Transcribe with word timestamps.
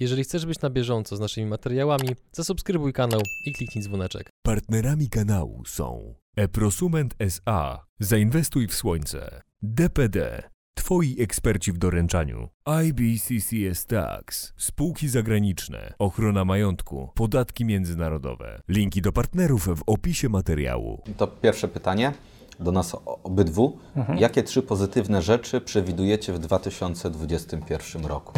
Jeżeli 0.00 0.24
chcesz 0.24 0.46
być 0.46 0.60
na 0.60 0.70
bieżąco 0.70 1.16
z 1.16 1.20
naszymi 1.20 1.46
materiałami, 1.46 2.08
zasubskrybuj 2.32 2.92
kanał 2.92 3.20
i 3.46 3.52
kliknij 3.52 3.84
dzwoneczek. 3.84 4.30
Partnerami 4.42 5.08
kanału 5.08 5.62
są 5.66 6.14
Eprosument 6.36 7.14
SA. 7.18 7.86
Zainwestuj 7.98 8.68
w 8.68 8.74
słońce. 8.74 9.42
DPD. 9.62 10.42
Twoi 10.74 11.16
eksperci 11.22 11.72
w 11.72 11.78
doręczaniu. 11.78 12.48
IBCCS 12.84 13.86
Tax. 13.86 14.52
Spółki 14.56 15.08
zagraniczne. 15.08 15.94
Ochrona 15.98 16.44
majątku. 16.44 17.08
Podatki 17.14 17.64
międzynarodowe. 17.64 18.60
Linki 18.68 19.02
do 19.02 19.12
partnerów 19.12 19.66
w 19.66 19.82
opisie 19.86 20.28
materiału. 20.28 21.02
To 21.16 21.26
pierwsze 21.26 21.68
pytanie 21.68 22.12
do 22.60 22.72
nas 22.72 22.96
obydwu. 23.04 23.78
Jakie 24.18 24.42
trzy 24.42 24.62
pozytywne 24.62 25.22
rzeczy 25.22 25.60
przewidujecie 25.60 26.32
w 26.32 26.38
2021 26.38 28.06
roku? 28.06 28.32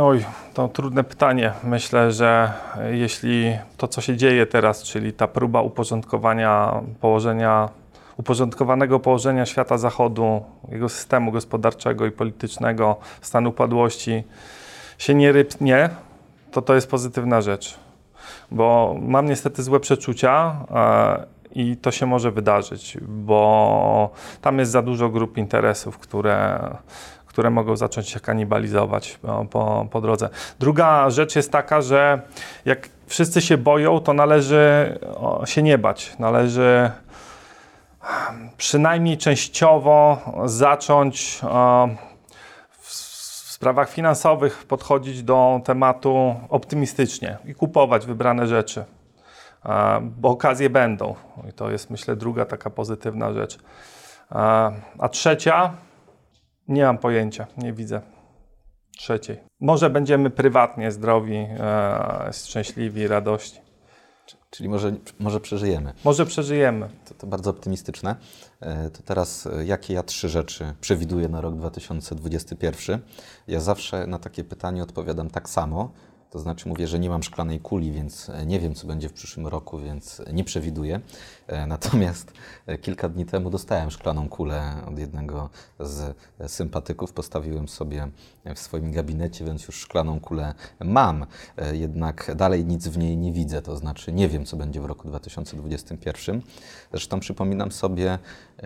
Oj, 0.00 0.24
to 0.54 0.68
trudne 0.68 1.04
pytanie. 1.04 1.52
Myślę, 1.64 2.12
że 2.12 2.52
jeśli 2.90 3.58
to, 3.76 3.88
co 3.88 4.00
się 4.00 4.16
dzieje 4.16 4.46
teraz, 4.46 4.82
czyli 4.82 5.12
ta 5.12 5.26
próba 5.26 5.62
uporządkowania 5.62 6.80
położenia, 7.00 7.68
uporządkowanego 8.16 9.00
położenia 9.00 9.46
świata 9.46 9.78
zachodu, 9.78 10.42
jego 10.68 10.88
systemu 10.88 11.32
gospodarczego 11.32 12.06
i 12.06 12.10
politycznego, 12.10 12.96
stanu 13.20 13.50
upadłości 13.50 14.24
się 14.98 15.14
nie 15.14 15.32
rypnie, 15.32 15.90
to 16.50 16.62
to 16.62 16.74
jest 16.74 16.90
pozytywna 16.90 17.40
rzecz. 17.40 17.78
Bo 18.50 18.96
mam 19.00 19.26
niestety 19.26 19.62
złe 19.62 19.80
przeczucia 19.80 20.56
e, 20.70 21.26
i 21.52 21.76
to 21.76 21.90
się 21.90 22.06
może 22.06 22.30
wydarzyć, 22.30 22.98
bo 23.02 24.10
tam 24.40 24.58
jest 24.58 24.72
za 24.72 24.82
dużo 24.82 25.08
grup 25.08 25.38
interesów, 25.38 25.98
które 25.98 26.60
które 27.36 27.50
mogą 27.50 27.76
zacząć 27.76 28.08
się 28.08 28.20
kanibalizować 28.20 29.18
po, 29.22 29.46
po, 29.50 29.86
po 29.90 30.00
drodze. 30.00 30.28
Druga 30.58 31.10
rzecz 31.10 31.36
jest 31.36 31.52
taka, 31.52 31.80
że 31.80 32.22
jak 32.64 32.88
wszyscy 33.06 33.40
się 33.40 33.58
boją, 33.58 34.00
to 34.00 34.12
należy 34.12 34.98
się 35.44 35.62
nie 35.62 35.78
bać. 35.78 36.12
Należy 36.18 36.90
przynajmniej 38.56 39.18
częściowo 39.18 40.18
zacząć 40.44 41.40
w 42.70 42.90
sprawach 43.52 43.90
finansowych 43.90 44.64
podchodzić 44.64 45.22
do 45.22 45.60
tematu 45.64 46.34
optymistycznie 46.48 47.38
i 47.44 47.54
kupować 47.54 48.06
wybrane 48.06 48.46
rzeczy. 48.46 48.84
E, 49.64 50.00
Bo 50.02 50.28
okazje 50.28 50.70
będą. 50.70 51.14
I 51.48 51.52
to 51.52 51.70
jest, 51.70 51.90
myślę, 51.90 52.16
druga 52.16 52.44
taka 52.44 52.70
pozytywna 52.70 53.32
rzecz. 53.32 53.58
E, 54.32 54.36
A 54.98 55.08
trzecia, 55.08 55.85
nie 56.68 56.84
mam 56.84 56.98
pojęcia, 56.98 57.46
nie 57.56 57.72
widzę 57.72 58.00
trzeciej. 58.98 59.36
Może 59.60 59.90
będziemy 59.90 60.30
prywatnie 60.30 60.92
zdrowi, 60.92 61.36
e, 61.36 62.30
szczęśliwi, 62.32 63.06
radości. 63.06 63.66
Czyli 64.50 64.68
może, 64.68 64.92
może 65.18 65.40
przeżyjemy. 65.40 65.92
Może 66.04 66.26
przeżyjemy. 66.26 66.88
To, 67.08 67.14
to 67.14 67.26
bardzo 67.26 67.50
optymistyczne. 67.50 68.16
E, 68.60 68.90
To 68.90 69.02
teraz, 69.02 69.46
e, 69.46 69.64
jakie 69.64 69.94
ja 69.94 70.02
trzy 70.02 70.28
rzeczy 70.28 70.74
przewiduję 70.80 71.28
na 71.28 71.40
rok 71.40 71.56
2021? 71.56 73.00
Ja 73.48 73.60
zawsze 73.60 74.06
na 74.06 74.18
takie 74.18 74.44
pytanie 74.44 74.82
odpowiadam 74.82 75.30
tak 75.30 75.48
samo. 75.48 75.92
To 76.30 76.38
znaczy 76.38 76.68
mówię, 76.68 76.86
że 76.86 76.98
nie 76.98 77.08
mam 77.08 77.22
szklanej 77.22 77.60
kuli, 77.60 77.92
więc 77.92 78.28
e, 78.28 78.46
nie 78.46 78.60
wiem, 78.60 78.74
co 78.74 78.86
będzie 78.86 79.08
w 79.08 79.12
przyszłym 79.12 79.46
roku, 79.46 79.78
więc 79.78 80.22
nie 80.32 80.44
przewiduję. 80.44 81.00
E, 81.46 81.66
Natomiast 81.66 82.32
e, 82.66 82.78
kilka 82.78 83.08
dni 83.08 83.26
temu 83.26 83.50
dostałem 83.50 83.90
szklaną 83.90 84.28
kulę 84.28 84.72
od 84.88 84.98
jednego 84.98 85.50
z 85.80 86.16
e, 86.40 86.48
sympatyków. 86.48 87.12
Postawiłem 87.12 87.68
sobie 87.68 88.08
w 88.54 88.58
swoim 88.58 88.92
gabinecie, 88.92 89.44
więc 89.44 89.66
już 89.66 89.76
szklaną 89.76 90.20
kulę 90.20 90.54
mam. 90.84 91.26
Jednak 91.72 92.32
dalej 92.36 92.64
nic 92.64 92.88
w 92.88 92.98
niej 92.98 93.16
nie 93.16 93.32
widzę, 93.32 93.62
to 93.62 93.76
znaczy 93.76 94.12
nie 94.12 94.28
wiem, 94.28 94.44
co 94.44 94.56
będzie 94.56 94.80
w 94.80 94.84
roku 94.84 95.08
2021. 95.08 96.42
Zresztą 96.90 97.20
przypominam 97.20 97.72
sobie, 97.72 98.18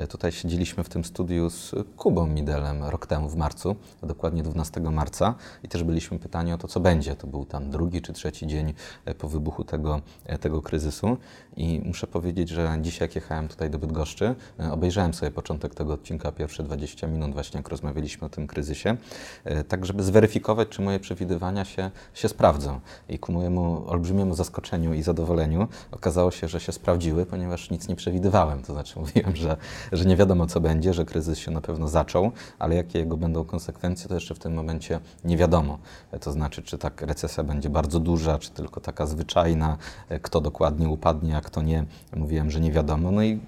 tutaj 0.09 0.32
siedzieliśmy 0.32 0.84
w 0.84 0.88
tym 0.88 1.05
studiu 1.05 1.50
z 1.50 1.75
Kubą 1.97 2.26
Midelem 2.26 2.84
rok 2.84 3.06
temu 3.06 3.28
w 3.28 3.37
marcu, 3.37 3.76
dokładnie 4.03 4.43
12 4.43 4.81
marca 4.81 5.34
i 5.62 5.69
też 5.69 5.84
byliśmy 5.84 6.19
pytani 6.19 6.53
o 6.53 6.59
to, 6.59 6.69
co 6.69 6.81
będzie. 6.81 7.16
To 7.16 7.26
był 7.26 7.44
tam 7.44 7.71
drugi 7.71 8.03
czy 8.03 8.12
trzeci 8.12 8.47
dzień 8.47 8.75
po 9.19 9.28
wybuchu 9.28 9.65
tego, 9.65 10.00
tego 10.41 10.62
kryzysu 10.62 11.16
i 11.56 11.82
muszę 11.84 12.06
powiedzieć, 12.06 12.49
że 12.49 12.69
dzisiaj 12.78 13.08
jak 13.08 13.14
jechałem 13.14 13.48
tutaj 13.48 13.70
do 13.70 13.78
Bydgoszczy, 13.78 14.34
e, 14.60 14.72
obejrzałem 14.72 15.14
sobie 15.14 15.31
początek 15.31 15.75
tego 15.75 15.92
odcinka, 15.92 16.32
pierwsze 16.32 16.62
20 16.62 17.06
minut 17.06 17.32
właśnie 17.32 17.58
jak 17.58 17.69
rozmawialiśmy 17.69 18.26
o 18.26 18.31
tym 18.31 18.47
kryzysie, 18.47 18.97
e, 19.44 19.64
tak 19.64 19.86
żeby 19.86 20.03
zweryfikować, 20.03 20.69
czy 20.69 20.82
moje 20.82 21.00
przewidywania 21.00 21.64
się, 21.64 21.91
się 22.14 22.28
sprawdzą. 22.28 22.81
I 23.08 23.19
ku 23.19 23.32
mojemu 23.32 23.84
olbrzymiemu 23.86 24.34
zaskoczeniu 24.34 24.94
i 24.94 25.03
zadowoleniu 25.03 25.69
okazało 25.91 26.31
się, 26.31 26.48
że 26.48 26.60
się 26.60 26.72
sprawdziły, 26.72 27.26
ponieważ 27.26 27.70
nic 27.70 27.88
nie 27.88 27.97
przewidywałem. 27.97 28.62
To 28.62 28.72
znaczy 28.72 28.98
mówiłem, 29.00 29.37
że, 29.37 29.56
że 29.92 30.04
nie 30.04 30.16
wiadomo 30.16 30.47
co 30.47 30.60
będzie, 30.60 30.94
że 30.94 31.04
kryzys 31.04 31.38
się 31.38 31.50
na 31.50 31.60
pewno 31.60 31.88
zaczął, 31.88 32.32
ale 32.58 32.75
jakie 32.75 32.98
jego 32.98 33.16
będą 33.16 33.44
konsekwencje, 33.44 34.08
to 34.08 34.14
jeszcze 34.14 34.34
w 34.34 34.38
tym 34.38 34.54
momencie 34.54 35.00
nie 35.25 35.37
wiadomo. 35.37 35.78
E, 36.12 36.19
To 36.19 36.32
znaczy, 36.32 36.62
czy 36.62 36.78
tak 36.78 37.02
recesja 37.02 37.44
będzie 37.44 37.70
bardzo 37.70 38.00
duża, 38.00 38.38
czy 38.38 38.50
tylko 38.50 38.81
taka 38.81 39.06
zwyczajna, 39.06 39.76
kto 40.22 40.41
dokładnie 40.41 40.88
upadnie, 40.88 41.37
a 41.37 41.41
kto 41.41 41.62
nie. 41.62 41.84
Mówiłem, 42.16 42.50
że 42.50 42.59
nie 42.60 42.72
wiadomo. 42.72 43.10
No 43.10 43.22
i 43.22 43.38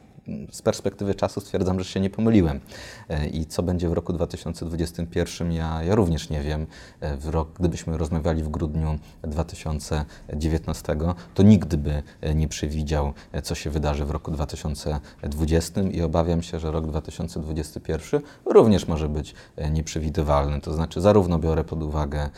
z 0.52 0.62
perspektywy 0.62 1.14
czasu 1.14 1.40
stwierdzam, 1.40 1.78
że 1.78 1.84
się 1.84 2.00
nie 2.00 2.10
pomyliłem. 2.10 2.60
E, 3.08 3.26
I 3.26 3.46
co 3.46 3.62
będzie 3.62 3.88
w 3.88 3.92
roku 3.92 4.12
2021, 4.12 5.52
ja, 5.52 5.82
ja 5.82 5.94
również 5.94 6.30
nie 6.30 6.40
wiem. 6.40 6.66
E, 7.00 7.16
W 7.16 7.28
rok, 7.28 7.48
gdybyśmy 7.58 7.98
rozmawiali 7.98 8.42
w 8.42 8.48
grudniu 8.48 8.98
2019, 9.22 10.96
to 11.34 11.42
nigdy 11.42 11.76
by 11.76 12.02
e, 12.20 12.34
nie 12.34 12.48
przewidział, 12.48 13.12
co 13.42 13.54
się 13.54 13.70
wydarzy 13.70 14.04
w 14.04 14.10
roku 14.10 14.30
2020 14.30 15.82
i 15.82 16.02
obawiam 16.02 16.42
się, 16.42 16.58
że 16.58 16.70
rok 16.70 16.86
2021 16.86 18.20
również 18.44 18.88
może 18.88 19.08
być 19.08 19.34
nieprzewidywalny. 19.70 20.60
To 20.60 20.74
znaczy, 20.74 21.00
zarówno 21.00 21.38
biorę 21.38 21.64
pod 21.64 21.82
uwagę 21.82 22.30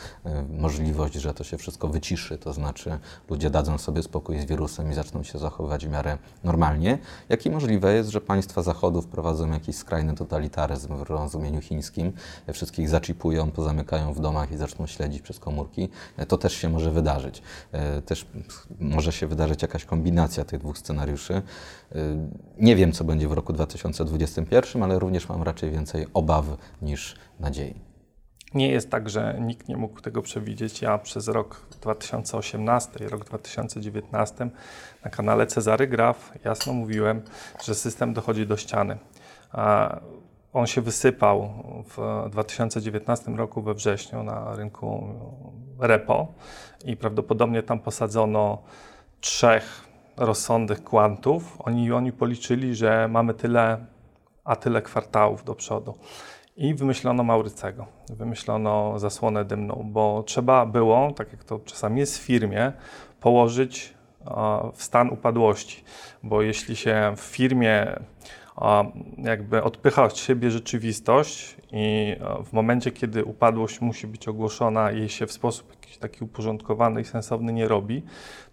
możliwość, 0.49 1.13
że 1.13 1.33
to 1.33 1.43
się 1.43 1.57
wszystko 1.57 1.87
wyciszy, 1.87 2.37
to 2.37 2.53
znaczy 2.53 2.99
ludzie 3.29 3.49
dadzą 3.49 3.77
sobie 3.77 4.03
spokój 4.03 4.39
z 4.39 4.45
wirusem 4.45 4.91
i 4.91 4.93
zaczną 4.93 5.23
się 5.23 5.39
zachowywać 5.39 5.85
w 5.85 5.89
miarę 5.89 6.17
normalnie, 6.43 6.97
jak 7.29 7.45
i 7.45 7.49
możliwe 7.75 7.95
jest, 7.95 8.09
że 8.09 8.21
państwa 8.21 8.61
Zachodu 8.61 9.01
wprowadzą 9.01 9.51
jakiś 9.51 9.75
skrajny 9.75 10.15
totalitaryzm 10.15 10.95
w 10.95 11.01
rozumieniu 11.01 11.61
chińskim, 11.61 12.13
wszystkich 12.53 12.89
zaczipują, 12.89 13.51
pozamykają 13.51 14.13
w 14.13 14.19
domach 14.19 14.51
i 14.51 14.57
zaczną 14.57 14.87
śledzić 14.87 15.21
przez 15.21 15.39
komórki. 15.39 15.89
To 16.27 16.37
też 16.37 16.53
się 16.53 16.69
może 16.69 16.91
wydarzyć. 16.91 17.41
E, 17.71 18.01
Też 18.01 18.25
może 18.79 19.11
się 19.11 19.27
wydarzyć 19.27 19.61
jakaś 19.61 19.85
kombinacja 19.85 20.45
tych 20.45 20.59
dwóch 20.59 20.77
scenariuszy. 20.77 21.33
E, 21.33 21.41
Nie 22.59 22.75
wiem, 22.75 22.91
co 22.91 23.03
będzie 23.03 23.27
w 23.27 23.31
roku 23.31 23.53
2021, 23.53 24.83
ale 24.83 24.99
również 24.99 25.29
mam 25.29 25.43
raczej 25.43 25.71
więcej 25.71 26.07
obaw 26.13 26.45
niż 26.81 27.15
nadziei. 27.39 27.94
Nie 28.55 28.67
jest 28.67 28.91
tak, 28.91 29.09
że 29.09 29.37
nikt 29.41 29.67
nie 29.67 29.77
mógł 29.77 30.01
tego 30.01 30.21
przewidzieć. 30.21 30.81
Ja 30.81 30.97
przez 30.97 31.27
rok 31.27 31.65
2018 31.81 33.05
i 33.05 33.07
rok 33.07 33.25
2019 33.25 34.49
na 35.05 35.11
kanale 35.11 35.47
Cezary 35.47 35.87
Graf 35.87 36.31
jasno 36.43 36.73
mówiłem, 36.73 37.21
że 37.63 37.75
system 37.75 38.13
dochodzi 38.13 38.47
do 38.47 38.57
ściany. 38.57 38.97
On 40.53 40.67
się 40.67 40.81
wysypał 40.81 41.49
w 41.97 42.27
2019 42.31 43.31
roku 43.31 43.61
we 43.61 43.73
wrześniu 43.73 44.23
na 44.23 44.55
rynku 44.55 45.07
repo 45.79 46.27
i 46.85 46.97
prawdopodobnie 46.97 47.63
tam 47.63 47.79
posadzono 47.79 48.63
trzech 49.19 49.81
rozsądnych 50.17 50.83
kwantów. 50.83 51.57
Oni, 51.59 51.91
oni 51.91 52.11
policzyli, 52.11 52.75
że 52.75 53.07
mamy 53.07 53.33
tyle, 53.33 53.85
a 54.43 54.55
tyle 54.55 54.81
kwartałów 54.81 55.43
do 55.43 55.55
przodu. 55.55 55.93
I 56.57 56.73
wymyślono 56.73 57.23
Maurycego, 57.23 57.85
wymyślono 58.09 58.99
zasłonę 58.99 59.45
dymną, 59.45 59.89
bo 59.91 60.23
trzeba 60.25 60.65
było, 60.65 61.11
tak 61.11 61.31
jak 61.31 61.43
to 61.43 61.59
czasami 61.59 61.99
jest 61.99 62.17
w 62.17 62.21
firmie, 62.21 62.71
położyć 63.19 63.93
w 64.73 64.83
stan 64.83 65.09
upadłości. 65.09 65.83
Bo 66.23 66.41
jeśli 66.41 66.75
się 66.75 67.13
w 67.17 67.19
firmie 67.19 67.99
jakby 69.17 69.63
odpycha 69.63 70.03
od 70.03 70.17
siebie 70.17 70.51
rzeczywistość 70.51 71.57
i 71.71 72.15
w 72.45 72.53
momencie, 72.53 72.91
kiedy 72.91 73.25
upadłość 73.25 73.81
musi 73.81 74.07
być 74.07 74.27
ogłoszona, 74.27 74.91
jej 74.91 75.09
się 75.09 75.27
w 75.27 75.31
sposób 75.31 75.74
taki 75.99 76.23
uporządkowany 76.23 77.01
i 77.01 77.05
sensowny 77.05 77.53
nie 77.53 77.67
robi, 77.67 78.03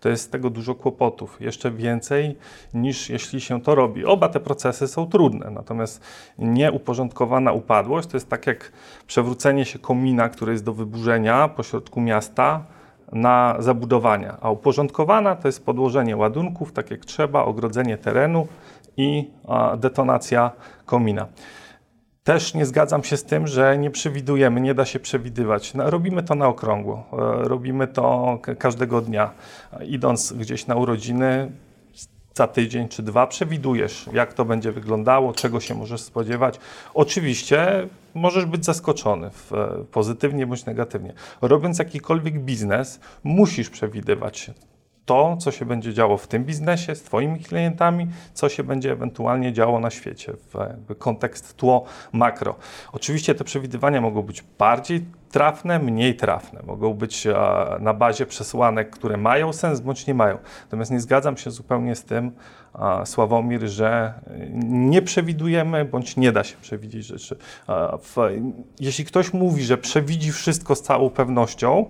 to 0.00 0.08
jest 0.08 0.24
z 0.24 0.28
tego 0.28 0.50
dużo 0.50 0.74
kłopotów. 0.74 1.40
Jeszcze 1.40 1.70
więcej 1.70 2.36
niż 2.74 3.10
jeśli 3.10 3.40
się 3.40 3.60
to 3.60 3.74
robi. 3.74 4.04
Oba 4.04 4.28
te 4.28 4.40
procesy 4.40 4.88
są 4.88 5.06
trudne, 5.06 5.50
natomiast 5.50 6.00
nieuporządkowana 6.38 7.52
upadłość 7.52 8.08
to 8.08 8.16
jest 8.16 8.28
tak 8.28 8.46
jak 8.46 8.72
przewrócenie 9.06 9.64
się 9.64 9.78
komina, 9.78 10.28
który 10.28 10.52
jest 10.52 10.64
do 10.64 10.72
wyburzenia 10.72 11.48
pośrodku 11.48 12.00
miasta 12.00 12.64
na 13.12 13.56
zabudowania, 13.58 14.36
a 14.40 14.50
uporządkowana 14.50 15.36
to 15.36 15.48
jest 15.48 15.64
podłożenie 15.64 16.16
ładunków 16.16 16.72
tak 16.72 16.90
jak 16.90 17.04
trzeba, 17.04 17.44
ogrodzenie 17.44 17.98
terenu 17.98 18.46
i 18.96 19.30
detonacja 19.78 20.50
komina. 20.86 21.26
Też 22.24 22.54
nie 22.54 22.66
zgadzam 22.66 23.04
się 23.04 23.16
z 23.16 23.24
tym, 23.24 23.46
że 23.46 23.78
nie 23.78 23.90
przewidujemy, 23.90 24.60
nie 24.60 24.74
da 24.74 24.84
się 24.84 25.00
przewidywać. 25.00 25.74
No, 25.74 25.90
robimy 25.90 26.22
to 26.22 26.34
na 26.34 26.48
okrągło, 26.48 27.04
e, 27.12 27.48
robimy 27.48 27.86
to 27.86 28.38
każdego 28.58 29.00
dnia. 29.00 29.30
Idąc 29.86 30.32
gdzieś 30.32 30.66
na 30.66 30.74
urodziny, 30.74 31.52
za 32.34 32.46
tydzień 32.46 32.88
czy 32.88 33.02
dwa 33.02 33.26
przewidujesz, 33.26 34.08
jak 34.12 34.32
to 34.32 34.44
będzie 34.44 34.72
wyglądało, 34.72 35.32
czego 35.32 35.60
się 35.60 35.74
możesz 35.74 36.00
spodziewać. 36.00 36.60
Oczywiście 36.94 37.88
możesz 38.14 38.46
być 38.46 38.64
zaskoczony 38.64 39.30
w, 39.30 39.52
pozytywnie 39.92 40.46
bądź 40.46 40.66
negatywnie. 40.66 41.12
Robiąc 41.42 41.78
jakikolwiek 41.78 42.40
biznes, 42.40 43.00
musisz 43.24 43.70
przewidywać 43.70 44.50
to, 45.04 45.36
co 45.36 45.50
się 45.50 45.64
będzie 45.64 45.94
działo 45.94 46.16
w 46.16 46.28
tym 46.28 46.44
biznesie 46.44 46.94
z 46.94 47.02
Twoimi 47.02 47.40
klientami, 47.40 48.08
co 48.34 48.48
się 48.48 48.64
będzie 48.64 48.92
ewentualnie 48.92 49.52
działo 49.52 49.80
na 49.80 49.90
świecie, 49.90 50.32
w 50.88 50.94
kontekst 50.98 51.56
tło 51.56 51.84
makro. 52.12 52.54
Oczywiście 52.92 53.34
te 53.34 53.44
przewidywania 53.44 54.00
mogą 54.00 54.22
być 54.22 54.44
bardziej 54.58 55.04
trafne, 55.32 55.78
mniej 55.78 56.16
trafne. 56.16 56.60
Mogą 56.66 56.94
być 56.94 57.26
e, 57.26 57.34
na 57.80 57.94
bazie 57.94 58.26
przesłanek, 58.26 58.90
które 58.90 59.16
mają 59.16 59.52
sens 59.52 59.80
bądź 59.80 60.06
nie 60.06 60.14
mają. 60.14 60.38
Natomiast 60.64 60.90
nie 60.90 61.00
zgadzam 61.00 61.36
się 61.36 61.50
zupełnie 61.50 61.96
z 61.96 62.04
tym, 62.04 62.32
a, 62.72 63.06
Sławomir, 63.06 63.68
że 63.68 64.14
nie 64.64 65.02
przewidujemy 65.02 65.84
bądź 65.84 66.16
nie 66.16 66.32
da 66.32 66.44
się 66.44 66.56
przewidzieć 66.60 67.06
rzeczy. 67.06 67.36
W, 68.02 68.16
jeśli 68.80 69.04
ktoś 69.04 69.32
mówi, 69.32 69.62
że 69.62 69.78
przewidzi 69.78 70.32
wszystko 70.32 70.74
z 70.74 70.82
całą 70.82 71.10
pewnością, 71.10 71.86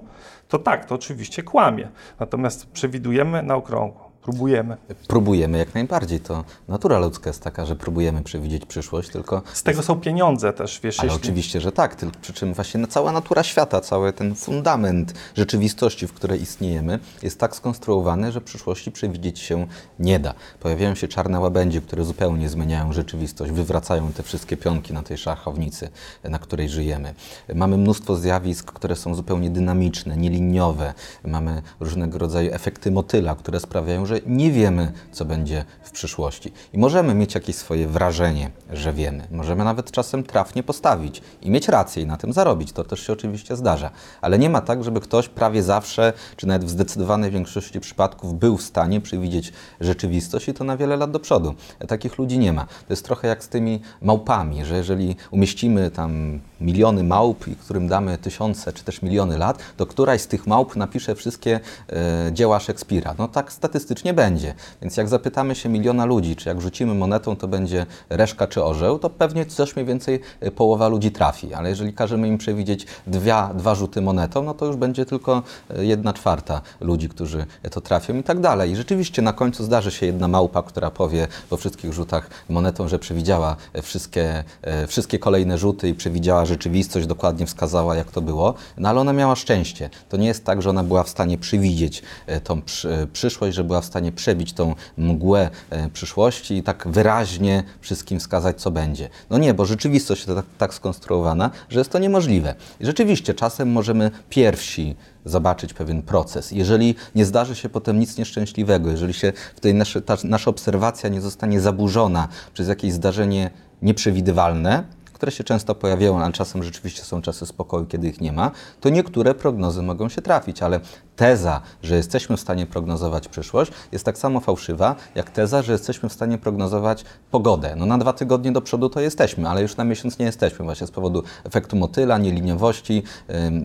to 0.52 0.58
tak, 0.58 0.84
to 0.84 0.94
oczywiście 0.94 1.43
kłamie. 1.43 1.88
Natomiast 2.20 2.70
przewidujemy 2.70 3.43
na 3.43 3.54
okrągło, 3.54 4.11
próbujemy. 4.22 4.76
Próbujemy 5.08 5.58
jak 5.58 5.74
najbardziej. 5.74 6.20
To 6.20 6.44
natura 6.69 6.98
ludzka 6.98 7.30
jest 7.30 7.42
taka, 7.42 7.66
że 7.66 7.76
próbujemy 7.76 8.22
przewidzieć 8.22 8.66
przyszłość, 8.66 9.10
tylko 9.10 9.42
Z 9.52 9.62
tego 9.62 9.82
są 9.82 10.00
pieniądze 10.00 10.52
też, 10.52 10.80
wiesz, 10.80 11.00
Ale 11.00 11.12
jeśli... 11.12 11.22
oczywiście, 11.22 11.60
że 11.60 11.72
tak. 11.72 11.96
Tylko, 11.96 12.16
przy 12.20 12.32
czym 12.32 12.54
właśnie 12.54 12.86
cała 12.86 13.12
natura 13.12 13.42
świata, 13.42 13.80
cały 13.80 14.12
ten 14.12 14.34
fundament 14.34 15.14
rzeczywistości, 15.36 16.06
w 16.06 16.12
której 16.12 16.42
istniejemy, 16.42 16.98
jest 17.22 17.38
tak 17.38 17.56
skonstruowany, 17.56 18.32
że 18.32 18.40
przyszłości 18.40 18.92
przewidzieć 18.92 19.38
się 19.38 19.66
nie 19.98 20.19
da. 20.19 20.34
Pojawiają 20.60 20.94
się 20.94 21.08
czarne 21.08 21.40
łabędzie, 21.40 21.80
które 21.80 22.04
zupełnie 22.04 22.48
zmieniają 22.48 22.92
rzeczywistość, 22.92 23.52
wywracają 23.52 24.12
te 24.12 24.22
wszystkie 24.22 24.56
pionki 24.56 24.92
na 24.92 25.02
tej 25.02 25.19
szachownicy, 25.19 25.88
na 26.24 26.38
której 26.38 26.69
żyjemy. 26.69 27.14
Mamy 27.54 27.76
mnóstwo 27.76 28.16
zjawisk, 28.16 28.72
które 28.72 28.96
są 28.96 29.14
zupełnie 29.14 29.50
dynamiczne, 29.50 30.16
nieliniowe. 30.16 30.94
Mamy 31.24 31.62
różnego 31.80 32.19
rodzaju 32.19 32.54
efekty 32.54 32.90
motyla, 32.90 33.34
które 33.34 33.60
sprawiają, 33.60 34.06
że 34.06 34.11
nie 34.26 34.50
wiemy, 34.50 34.92
co 35.12 35.24
będzie 35.24 35.64
w 35.82 35.90
przyszłości. 35.90 36.52
I 36.72 36.78
możemy 36.78 37.14
mieć 37.14 37.34
jakieś 37.34 37.56
swoje 37.56 37.88
wrażenie, 37.88 38.50
że 38.72 38.92
wiemy. 38.92 39.26
Możemy 39.30 39.64
nawet 39.64 39.90
czasem 39.90 40.24
trafnie 40.24 40.62
postawić 40.62 41.22
i 41.42 41.50
mieć 41.50 41.68
rację 41.68 42.02
i 42.02 42.06
na 42.06 42.16
tym 42.16 42.32
zarobić. 42.32 42.72
To 42.72 42.84
też 42.84 43.06
się 43.06 43.12
oczywiście 43.12 43.56
zdarza. 43.56 43.90
Ale 44.20 44.38
nie 44.38 44.50
ma 44.50 44.60
tak, 44.60 44.84
żeby 44.84 45.00
ktoś 45.00 45.28
prawie 45.28 45.62
zawsze, 45.62 46.12
czy 46.36 46.46
nawet 46.46 46.64
w 46.64 46.70
zdecydowanej 46.70 47.30
większości 47.30 47.80
przypadków 47.80 48.38
był 48.38 48.56
w 48.56 48.62
stanie 48.62 49.00
przewidzieć 49.00 49.52
rzeczywistość 49.80 50.48
i 50.48 50.54
to 50.54 50.64
na 50.64 50.76
wiele 50.76 50.96
lat 50.96 51.10
do 51.10 51.20
przodu. 51.20 51.54
Takich 51.88 52.18
ludzi 52.18 52.38
nie 52.38 52.52
ma. 52.52 52.64
To 52.64 52.92
jest 52.92 53.04
trochę 53.04 53.28
jak 53.28 53.44
z 53.44 53.48
tymi 53.48 53.80
małpami, 54.02 54.64
że 54.64 54.76
jeżeli 54.76 55.16
umieścimy 55.30 55.90
tam 55.90 56.40
miliony 56.62 57.04
małp, 57.04 57.48
i 57.48 57.56
którym 57.56 57.88
damy 57.88 58.18
tysiące 58.18 58.72
czy 58.72 58.84
też 58.84 59.02
miliony 59.02 59.38
lat, 59.38 59.58
to 59.76 59.86
któraś 59.86 60.20
z 60.20 60.26
tych 60.26 60.46
małp 60.46 60.76
napisze 60.76 61.14
wszystkie 61.14 61.60
e, 61.88 62.32
dzieła 62.32 62.60
Szekspira. 62.60 63.14
No 63.18 63.28
tak 63.28 63.52
statystycznie 63.52 64.14
będzie. 64.14 64.54
Więc 64.82 64.96
jak 64.96 65.08
zapytamy 65.08 65.54
się 65.54 65.68
miliona 65.68 66.04
ludzi, 66.04 66.36
czy 66.36 66.48
jak 66.48 66.60
rzucimy 66.60 66.94
monetą, 66.94 67.36
to 67.36 67.48
będzie 67.48 67.86
reszka 68.10 68.46
czy 68.46 68.64
orzeł, 68.64 68.98
to 68.98 69.10
pewnie 69.10 69.46
coś 69.46 69.76
mniej 69.76 69.86
więcej 69.86 70.20
e, 70.40 70.50
połowa 70.50 70.88
ludzi 70.88 71.10
trafi. 71.10 71.54
Ale 71.54 71.68
jeżeli 71.68 71.92
każemy 71.92 72.28
im 72.28 72.38
przewidzieć 72.38 72.86
dwa, 73.06 73.54
dwa 73.54 73.74
rzuty 73.74 74.00
monetą, 74.00 74.42
no 74.42 74.54
to 74.54 74.66
już 74.66 74.76
będzie 74.76 75.06
tylko 75.06 75.42
e, 75.70 75.84
jedna 75.84 76.12
czwarta 76.12 76.60
ludzi, 76.80 77.08
którzy 77.08 77.46
to 77.70 77.80
trafią 77.80 78.16
i 78.16 78.22
tak 78.22 78.40
dalej. 78.40 78.70
I 78.70 78.76
rzeczywiście 78.76 79.22
na 79.22 79.32
końcu 79.32 79.64
zdarzy 79.64 79.90
się 79.90 80.06
jedna 80.06 80.28
małpa, 80.28 80.62
która 80.62 80.90
powie 80.90 81.28
po 81.50 81.56
wszystkich 81.56 81.92
rzutach 81.92 82.30
monetą, 82.48 82.88
że 82.88 82.98
przewidziała 82.98 83.56
wszystkie, 83.82 84.44
e, 84.62 84.86
wszystkie 84.86 85.18
kolejne 85.18 85.58
rzuty 85.58 85.88
i 85.88 85.94
przewidziała 85.94 86.46
rzeczywistość, 86.52 87.06
dokładnie 87.06 87.46
wskazała, 87.46 87.96
jak 87.96 88.10
to 88.10 88.20
było, 88.20 88.54
no 88.78 88.88
ale 88.88 89.00
ona 89.00 89.12
miała 89.12 89.37
szczęście. 89.37 89.90
To 90.08 90.16
nie 90.16 90.26
jest 90.26 90.44
tak, 90.44 90.62
że 90.62 90.70
ona 90.70 90.84
była 90.84 91.02
w 91.02 91.08
stanie 91.08 91.38
przewidzieć 91.38 92.02
e, 92.26 92.40
tą 92.40 92.56
e, 92.84 93.06
przyszłość, 93.06 93.56
że 93.56 93.64
była 93.64 93.81
w 93.81 93.84
stanie 93.84 94.12
przebić 94.12 94.52
tą 94.52 94.75
mgłę 94.96 95.50
e, 95.70 95.90
przyszłości 95.90 96.54
i 96.54 96.62
tak 96.62 96.88
wyraźnie 96.88 97.62
wszystkim 97.81 98.20
wskazać, 98.20 98.60
co 98.60 98.70
będzie. 98.70 99.08
No 99.31 99.38
nie, 99.38 99.54
bo 99.54 99.64
rzeczywistość 99.64 100.26
jest 100.26 100.38
tak, 100.38 100.46
tak 100.58 100.75
skonstruowana, 100.75 101.50
że 101.69 101.78
jest 101.78 101.90
to 101.90 101.99
niemożliwe. 101.99 102.55
I 102.81 102.87
rzeczywiście 102.87 103.34
czasem 103.34 103.72
możemy 103.72 104.10
pierwsi 104.31 104.96
zobaczyć 105.25 105.75
pewien 105.75 106.02
proces. 106.02 106.52
Jeżeli 106.52 106.94
nie 107.14 107.25
zdarzy 107.25 107.56
się 107.56 107.69
potem 107.69 107.98
nic 107.98 108.19
nieszczęśliwego, 108.19 108.90
jeżeli 108.90 109.14
się 109.14 109.32
w 109.56 109.60
tej 109.60 109.75
nasze, 109.75 110.02
ta, 110.02 110.16
nasza 110.25 110.50
obserwacja 110.50 111.08
nie 111.08 111.20
zostanie 111.20 111.60
zaburzona 111.60 112.28
przez 112.55 112.69
jakieś 112.69 112.93
zdarzenie 112.93 113.50
nieprzewidywalne, 113.82 114.84
które 115.22 115.32
się 115.32 115.44
często 115.44 115.74
pojawiają, 115.74 116.20
ale 116.20 116.32
czasem 116.32 116.62
rzeczywiście 116.62 117.02
są 117.02 117.22
czasy 117.22 117.46
spokoju, 117.46 117.86
kiedy 117.86 118.08
ich 118.08 118.20
nie 118.20 118.32
ma, 118.32 118.50
to 118.80 118.88
niektóre 118.88 119.34
prognozy 119.34 119.82
mogą 119.82 120.08
się 120.08 120.22
trafić, 120.22 120.62
ale 120.62 120.80
teza, 121.16 121.60
że 121.82 121.96
jesteśmy 121.96 122.36
w 122.36 122.40
stanie 122.40 122.66
prognozować 122.66 123.28
przyszłość, 123.28 123.72
jest 123.92 124.04
tak 124.04 124.19
samo 124.19 124.40
fałszywa, 124.40 124.96
jak 125.14 125.30
teza, 125.30 125.62
że 125.62 125.72
jesteśmy 125.72 126.08
w 126.08 126.12
stanie 126.12 126.38
prognozować 126.38 127.04
pogodę. 127.30 127.74
No 127.76 127.86
na 127.86 127.98
dwa 127.98 128.12
tygodnie 128.12 128.52
do 128.52 128.60
przodu 128.60 128.88
to 128.88 129.00
jesteśmy, 129.00 129.48
ale 129.48 129.62
już 129.62 129.76
na 129.76 129.84
miesiąc 129.84 130.19
nie 130.19 130.26
jesteśmy, 130.26 130.64
właśnie 130.64 130.86
z 130.86 130.90
powodu 130.90 131.22
efektu 131.44 131.76
motyla, 131.76 132.19
nieliniowości 132.19 133.02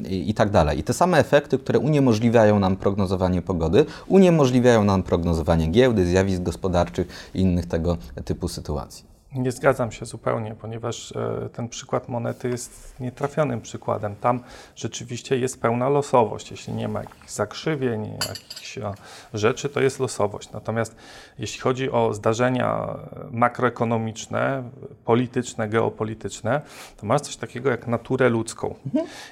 i, 0.10 0.30
i 0.30 0.34
tak 0.34 0.50
dalej. 0.50 0.80
I 0.80 0.84
te 0.84 0.94
same 0.94 1.18
efekty, 1.18 1.60
które 1.60 1.80
uniemożliwiają 1.80 2.60
nam 2.60 2.76
prognozowanie 2.76 3.42
pogody, 3.42 3.86
uniemożliwiają 4.08 4.84
nam 4.84 5.04
prognozowanie 5.04 5.68
giełdy, 5.68 6.06
zjawisk 6.06 6.42
gospodarczych 6.42 7.32
i 7.34 7.42
innych 7.42 7.66
tego 7.66 7.98
typu 8.26 8.48
sytuacji. 8.48 9.17
Nie 9.36 9.52
zgadzam 9.52 9.92
się 9.92 10.06
zupełnie, 10.06 10.56
ponieważ 10.56 11.12
e, 11.12 11.50
ten 11.54 11.70
przykład 11.70 12.10
monety 12.10 12.50
jest 12.50 13.00
nietrafionym 13.00 13.62
przykładem. 13.62 14.16
Tam 14.16 14.40
rzeczywiście 14.76 15.38
jest 15.38 15.62
pełna 15.62 15.90
losowość. 15.90 16.52
Jeśli 16.52 16.74
nie 16.74 16.88
ma 16.88 17.00
jakichś 17.00 17.30
zakrzywień, 17.30 18.18
jakichś 18.30 18.78
e, 18.78 18.94
rzeczy, 19.34 19.70
to 19.70 19.82
jest 19.82 20.00
losowość. 20.00 20.52
Natomiast 20.52 20.96
jeśli 21.40 21.62
chodzi 21.62 21.92
o 21.92 22.14
zdarzenia 22.14 22.98
makroekonomiczne, 23.32 24.70
polityczne, 25.06 25.70
geopolityczne, 25.70 26.62
to 26.98 27.06
masz 27.06 27.22
coś 27.22 27.38
takiego 27.38 27.70
jak 27.70 27.88
naturę 27.88 28.30
ludzką. 28.30 28.76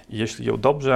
I 0.10 0.18
jeśli 0.18 0.46
ją 0.46 0.58
dobrze 0.58 0.96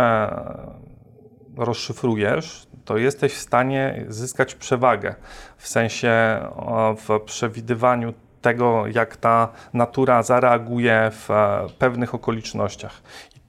e, 1.57 1.65
rozszyfrujesz, 1.65 2.67
to 2.85 2.97
jesteś 2.97 3.33
w 3.33 3.39
stanie 3.39 4.05
zyskać 4.07 4.55
przewagę 4.55 5.15
w 5.57 5.67
sensie 5.67 6.39
w 6.97 7.19
przewidywaniu 7.25 8.13
tego, 8.41 8.87
jak 8.87 9.17
ta 9.17 9.47
natura 9.73 10.23
zareaguje 10.23 11.11
w 11.11 11.31
e, 11.31 11.67
pewnych 11.79 12.15
okolicznościach. 12.15 13.01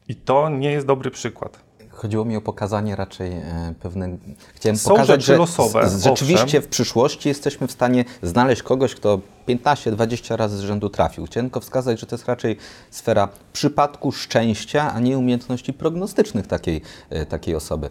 I 0.08 0.14
to 0.14 0.48
nie 0.48 0.70
jest 0.70 0.86
dobry 0.86 1.10
przykład. 1.10 1.58
Chodziło 1.90 2.24
mi 2.24 2.36
o 2.36 2.40
pokazanie 2.40 2.96
raczej 2.96 3.32
e, 3.32 3.74
pewne. 3.80 4.16
Chciałem 4.54 4.76
Są 4.76 4.90
pokazać, 4.90 5.24
że 5.24 5.36
losowe, 5.36 5.90
z, 5.90 6.04
rzeczywiście 6.04 6.44
owszem. 6.44 6.62
w 6.62 6.68
przyszłości 6.68 7.28
jesteśmy 7.28 7.66
w 7.66 7.72
stanie 7.72 8.04
znaleźć 8.22 8.62
kogoś, 8.62 8.94
kto 8.94 9.20
15-20 9.48 10.36
razy 10.36 10.56
z 10.56 10.60
rzędu 10.60 10.88
trafił. 10.88 11.26
Chciałem 11.26 11.46
tylko 11.46 11.60
wskazać, 11.60 12.00
że 12.00 12.06
to 12.06 12.14
jest 12.16 12.28
raczej 12.28 12.56
sfera 12.90 13.28
przypadku 13.52 14.12
szczęścia, 14.12 14.92
a 14.92 15.00
nie 15.00 15.18
umiejętności 15.18 15.72
prognostycznych 15.72 16.46
takiej, 16.46 16.82
e, 17.10 17.26
takiej 17.26 17.54
osoby. 17.54 17.90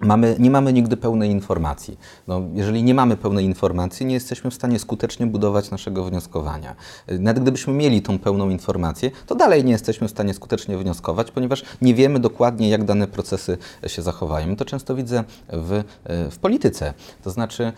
Mamy, 0.00 0.36
nie 0.38 0.50
mamy 0.50 0.72
nigdy 0.72 0.96
pełnej 0.96 1.30
informacji. 1.30 1.98
No, 2.26 2.42
jeżeli 2.54 2.82
nie 2.82 2.94
mamy 2.94 3.16
pełnej 3.16 3.44
informacji, 3.44 4.06
nie 4.06 4.14
jesteśmy 4.14 4.50
w 4.50 4.54
stanie 4.54 4.78
skutecznie 4.78 5.26
budować 5.26 5.70
naszego 5.70 6.04
wnioskowania. 6.04 6.76
Nawet 7.08 7.42
gdybyśmy 7.42 7.72
mieli 7.72 8.02
tą 8.02 8.18
pełną 8.18 8.50
informację, 8.50 9.10
to 9.26 9.34
dalej 9.34 9.64
nie 9.64 9.72
jesteśmy 9.72 10.08
w 10.08 10.10
stanie 10.10 10.34
skutecznie 10.34 10.78
wnioskować, 10.78 11.30
ponieważ 11.30 11.64
nie 11.82 11.94
wiemy 11.94 12.20
dokładnie, 12.20 12.68
jak 12.68 12.84
dane 12.84 13.06
procesy 13.06 13.58
się 13.86 14.02
zachowają. 14.02 14.56
To 14.56 14.64
często 14.64 14.94
widzę 14.94 15.24
w, 15.48 15.82
w 16.30 16.38
polityce. 16.38 16.94
To 17.22 17.30
znaczy, 17.30 17.72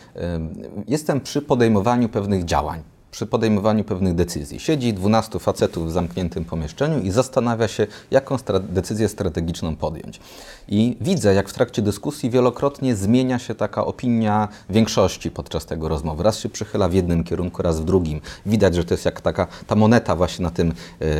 jestem 0.88 1.20
przy 1.20 1.42
podejmowaniu 1.42 2.08
pewnych 2.08 2.44
działań 2.44 2.82
przy 3.10 3.26
podejmowaniu 3.26 3.84
pewnych 3.84 4.14
decyzji. 4.14 4.60
Siedzi 4.60 4.94
12 4.94 5.38
facetów 5.38 5.88
w 5.88 5.90
zamkniętym 5.90 6.44
pomieszczeniu 6.44 7.00
i 7.00 7.10
zastanawia 7.10 7.68
się, 7.68 7.86
jaką 8.10 8.38
stra 8.38 8.60
decyzję 8.60 9.08
strategiczną 9.08 9.76
podjąć. 9.76 10.20
I 10.68 10.96
widzę, 11.00 11.34
jak 11.34 11.48
w 11.48 11.52
trakcie 11.52 11.82
dyskusji 11.82 12.30
wielokrotnie 12.30 12.96
zmienia 12.96 13.38
się 13.38 13.54
taka 13.54 13.84
opinia 13.84 14.48
większości 14.70 15.30
podczas 15.30 15.66
tego 15.66 15.88
rozmowy. 15.88 16.22
Raz 16.22 16.38
się 16.38 16.48
przychyla 16.48 16.88
w 16.88 16.92
jednym 16.92 17.24
kierunku, 17.24 17.62
raz 17.62 17.80
w 17.80 17.84
drugim. 17.84 18.20
Widać, 18.46 18.74
że 18.74 18.84
to 18.84 18.94
jest 18.94 19.04
jak 19.04 19.20
taka 19.20 19.46
ta 19.66 19.74
moneta 19.74 20.16
właśnie 20.16 20.42
na, 20.42 20.50
tym, 20.50 20.72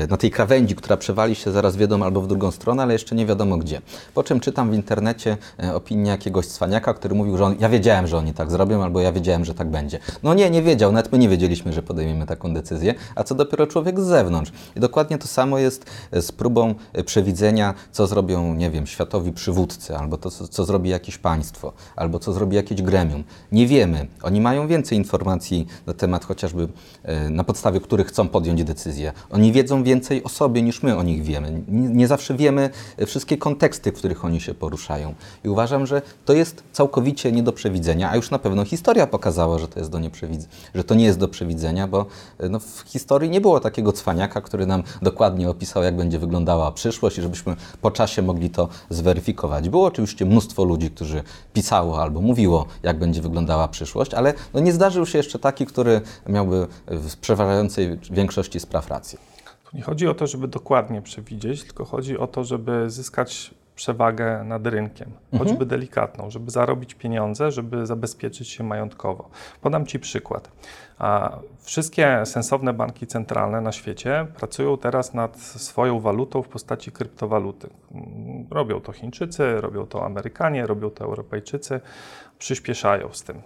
na 0.09 0.17
tej 0.17 0.31
krawędzi, 0.31 0.75
która 0.75 0.97
przewali 0.97 1.35
się 1.35 1.53
zaraz 1.53 1.77
w 1.77 1.81
jedną 1.81 2.05
albo 2.05 2.21
w 2.21 2.27
drugą 2.27 2.51
stronę, 2.51 2.83
ale 2.83 2.93
jeszcze 2.93 3.15
nie 3.15 3.27
wiadomo 3.27 3.57
gdzie. 3.57 3.81
Po 4.15 4.23
czym 4.23 4.41
czytam 4.41 4.71
w 4.71 4.75
internecie 4.75 5.37
opinię 5.75 6.11
jakiegoś 6.11 6.47
cwaniaka, 6.47 6.95
który 6.95 7.15
mówił, 7.15 7.37
że 7.37 7.45
on, 7.45 7.57
ja 7.61 7.69
wiedziałem, 7.69 8.07
że 8.07 8.19
oni 8.19 8.35
tak 8.35 8.51
zrobią, 8.51 8.83
albo 8.83 9.01
ja 9.01 9.13
wiedziałem, 9.13 9.45
że 9.45 9.55
tak 9.55 9.71
będzie. 9.71 9.99
No 10.23 10.35
nie, 10.35 10.51
nie 10.51 10.63
wiedział, 10.63 10.93
nawet 10.93 11.13
my 11.13 11.19
nie 11.19 11.29
wiedzieliśmy, 11.29 11.73
że 11.73 11.83
podejmiemy 11.89 12.27
taką 12.27 12.55
decyzję, 12.55 12.95
a 13.15 13.25
co 13.25 13.35
dopiero 13.35 13.67
człowiek 13.67 14.01
z 14.01 14.05
zewnątrz. 14.05 14.53
I 14.77 14.81
dokładnie 14.81 15.19
to 15.19 15.29
samo 15.29 15.59
jest 15.59 15.85
z 16.13 16.33
próbą 16.33 16.75
przewidzenia, 17.07 17.75
co 17.93 18.07
zrobią, 18.07 18.55
nie 18.55 18.71
wiem, 18.71 18.87
światowi 18.87 19.33
przywódcy, 19.33 19.97
albo 19.97 20.19
to, 20.19 20.31
co, 20.31 20.49
co 20.49 20.65
zrobi 20.65 20.91
jakieś 20.91 21.19
państwo, 21.19 21.73
albo 21.97 22.19
co 22.19 22.33
zrobi 22.33 22.57
jakieś 22.57 22.83
gremium. 22.83 23.25
Nie 23.53 23.67
wiemy. 23.67 24.07
Oni 24.23 24.41
mają 24.41 24.69
więcej 24.69 24.99
informacji 24.99 25.67
na 25.87 25.95
temat 25.95 26.25
chociażby 26.25 26.69
e, 27.03 27.31
na 27.31 27.45
podstawie 27.45 27.81
których 27.81 28.07
chcą 28.07 28.29
podjąć 28.29 28.65
decyzję. 28.65 29.13
Oni 29.31 29.53
wiedzą 29.53 29.83
więcej 29.83 30.25
o 30.25 30.29
sobie 30.29 30.63
niż 30.63 30.83
my 30.83 30.97
o 30.97 31.03
nich 31.03 31.23
wiemy. 31.23 31.63
Nie, 31.69 31.89
nie 31.89 32.09
zawsze 32.09 32.35
wiemy 32.35 32.71
e, 32.97 33.07
wszystkie 33.07 33.37
konteksty, 33.37 33.93
w 33.93 33.95
których 33.95 34.25
oni 34.25 34.41
się 34.41 34.55
poruszają. 34.55 35.15
I 35.45 35.49
uważam, 35.49 35.87
że 35.87 36.03
to 36.25 36.33
jest 36.33 36.63
całkowicie 36.73 37.33
nie 37.33 37.43
do 37.43 37.53
przewidzenia, 37.53 38.11
a 38.11 38.17
już 38.17 38.31
na 38.31 38.39
pewno 38.39 38.65
historia 38.65 39.07
pokazała, 39.07 39.59
że 39.59 39.69
to 39.69 39.79
jest 39.79 39.91
do 39.91 39.99
nieprzewidzenia, 39.99 40.53
że 40.75 40.85
to 40.85 40.95
nie 40.95 41.05
jest 41.05 41.19
do 41.19 41.29
przewidzenia, 41.29 41.68
bo 41.89 42.07
e, 42.39 42.49
no, 42.49 42.59
w 42.59 42.83
historii 42.87 43.31
nie 43.31 43.41
było 43.41 43.61
takiego 43.61 43.93
cwaniaka, 43.93 44.41
który 44.41 44.67
nam 44.67 44.83
dokładnie 45.03 45.51
opisał, 45.51 45.83
jak 45.83 45.97
będzie 45.97 46.19
wyglądała 46.19 46.73
przyszłość 46.73 47.19
i 47.19 47.23
żebyśmy 47.23 47.57
po 47.81 47.91
czasie 47.91 48.23
mogli 48.23 48.51
to 48.51 48.69
zweryfikować. 48.91 49.69
Było 49.69 49.87
oczywiście 49.87 50.27
mnóstwo 50.27 50.65
ludzi, 50.65 50.91
którzy 50.91 51.23
pisało 51.53 52.03
albo 52.03 52.21
mówiło, 52.21 52.67
jak 52.83 52.99
będzie 52.99 53.23
wyglądała 53.23 53.69
przyszłość, 53.69 54.15
ale 54.15 54.35
no, 54.55 54.61
nie 54.61 54.73
zdarzył 54.73 55.07
się 55.07 55.19
jeszcze 55.19 55.39
taki, 55.39 55.67
który 55.67 56.01
miałby 56.29 56.67
w 56.87 57.17
przeważającej 57.17 57.99
większości 58.11 58.61
spraw 58.61 58.89
rację. 58.89 59.19
Tu 59.71 59.77
nie 59.77 59.83
chodzi 59.83 60.09
o 60.09 60.15
to, 60.15 60.27
żeby 60.27 60.49
dokładnie 60.49 61.03
przewidzieć, 61.03 61.63
tylko 61.65 61.85
chodzi 61.85 62.19
o 62.19 62.27
to, 62.27 62.45
żeby 62.45 62.91
zyskać 62.91 63.51
przewagę 63.79 64.45
nad 64.45 64.67
rynkiem, 64.67 65.11
choćby 65.33 65.51
mhm. 65.51 65.69
delikatną, 65.69 66.31
żeby 66.31 66.51
zarobić 66.51 66.95
pieniądze, 66.95 67.51
żeby 67.51 67.87
zabezpieczyć 67.87 68.49
się 68.49 68.65
majątkowo. 68.65 69.31
Podam 69.61 69.87
Ci 69.87 69.99
przykład. 69.99 70.51
Wszystkie 71.61 72.23
sensowne 72.25 72.73
banki 72.73 73.07
centralne 73.07 73.61
na 73.61 73.73
świecie 73.73 74.27
pracują 74.39 74.79
teraz 74.79 75.15
nad 75.15 75.39
swoją 75.39 76.01
walutą 76.01 76.43
w 76.43 76.49
postaci 76.49 76.93
kryptowaluty. 76.93 77.71
Robią 78.51 78.81
to 78.81 78.93
Chińczycy, 78.93 79.61
robią 79.61 79.87
to 79.87 80.05
Amerykanie, 80.07 80.67
robią 80.67 80.91
to 80.91 81.05
Europejczycy, 81.05 81.81
przyspieszają 82.39 83.09
z 83.13 83.23
tym. 83.23 83.43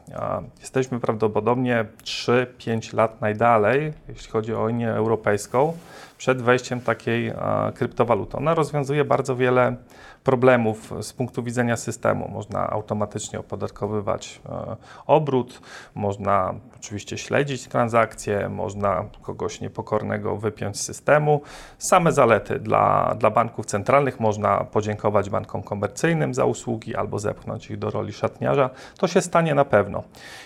Jesteśmy 0.60 1.00
prawdopodobnie 1.00 1.84
3-5 2.04 2.94
lat 2.94 3.20
najdalej, 3.20 3.92
jeśli 4.08 4.30
chodzi 4.30 4.54
o 4.54 4.62
Unię 4.62 4.90
Europejską, 4.90 5.76
przed 6.22 6.42
wejściem 6.42 6.80
takiej 6.80 7.32
kryptowaluty. 7.74 8.36
Ona 8.36 8.54
rozwiązuje 8.54 9.04
bardzo 9.04 9.36
wiele 9.36 9.76
problemów 10.24 10.92
z 11.00 11.12
punktu 11.12 11.42
widzenia 11.42 11.76
systemu. 11.76 12.28
Można 12.28 12.70
automatycznie 12.70 13.38
opodatkowywać 13.38 14.40
e, 14.48 14.76
obrót, 15.06 15.60
można 15.94 16.54
oczywiście 16.76 17.18
śledzić 17.18 17.68
transakcje, 17.68 18.48
można 18.48 19.04
kogoś 19.22 19.60
niepokornego 19.60 20.36
wypiąć 20.36 20.80
z 20.80 20.82
systemu. 20.82 21.40
Same 21.78 22.12
zalety 22.12 22.58
dla, 22.58 23.14
dla 23.18 23.30
banków 23.30 23.66
centralnych 23.66 24.20
można 24.20 24.64
podziękować 24.64 25.30
bankom 25.30 25.62
komercyjnym 25.62 26.34
za 26.34 26.44
usługi 26.44 26.96
albo 26.96 27.18
zepchnąć 27.18 27.70
ich 27.70 27.78
do 27.78 27.90
roli 27.90 28.12
szatniarza. 28.12 28.70
To 28.98 29.08
się 29.08 29.20
stanie 29.20 29.54
na 29.54 29.64
pewno. 29.64 30.02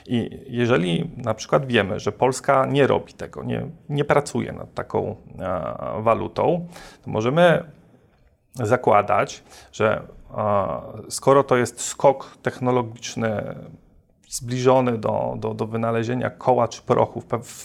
I 0.06 0.40
jeżeli 0.48 1.10
na 1.16 1.34
przykład 1.34 1.66
wiemy, 1.66 2.00
że 2.00 2.12
Polska 2.12 2.66
nie 2.66 2.86
robi 2.86 3.12
tego, 3.14 3.44
nie, 3.44 3.66
nie 3.88 4.04
pracuje 4.04 4.52
nad 4.52 4.74
taką 4.74 5.16
e, 5.38 5.65
walutą, 5.98 6.68
to 7.04 7.10
możemy 7.10 7.64
zakładać, 8.54 9.42
że 9.72 10.02
skoro 11.08 11.44
to 11.44 11.56
jest 11.56 11.80
skok 11.80 12.36
technologiczny 12.42 13.54
zbliżony 14.28 14.98
do, 14.98 15.34
do, 15.38 15.54
do 15.54 15.66
wynalezienia 15.66 16.30
koła 16.30 16.68
czy 16.68 16.82
prochów, 16.82 17.24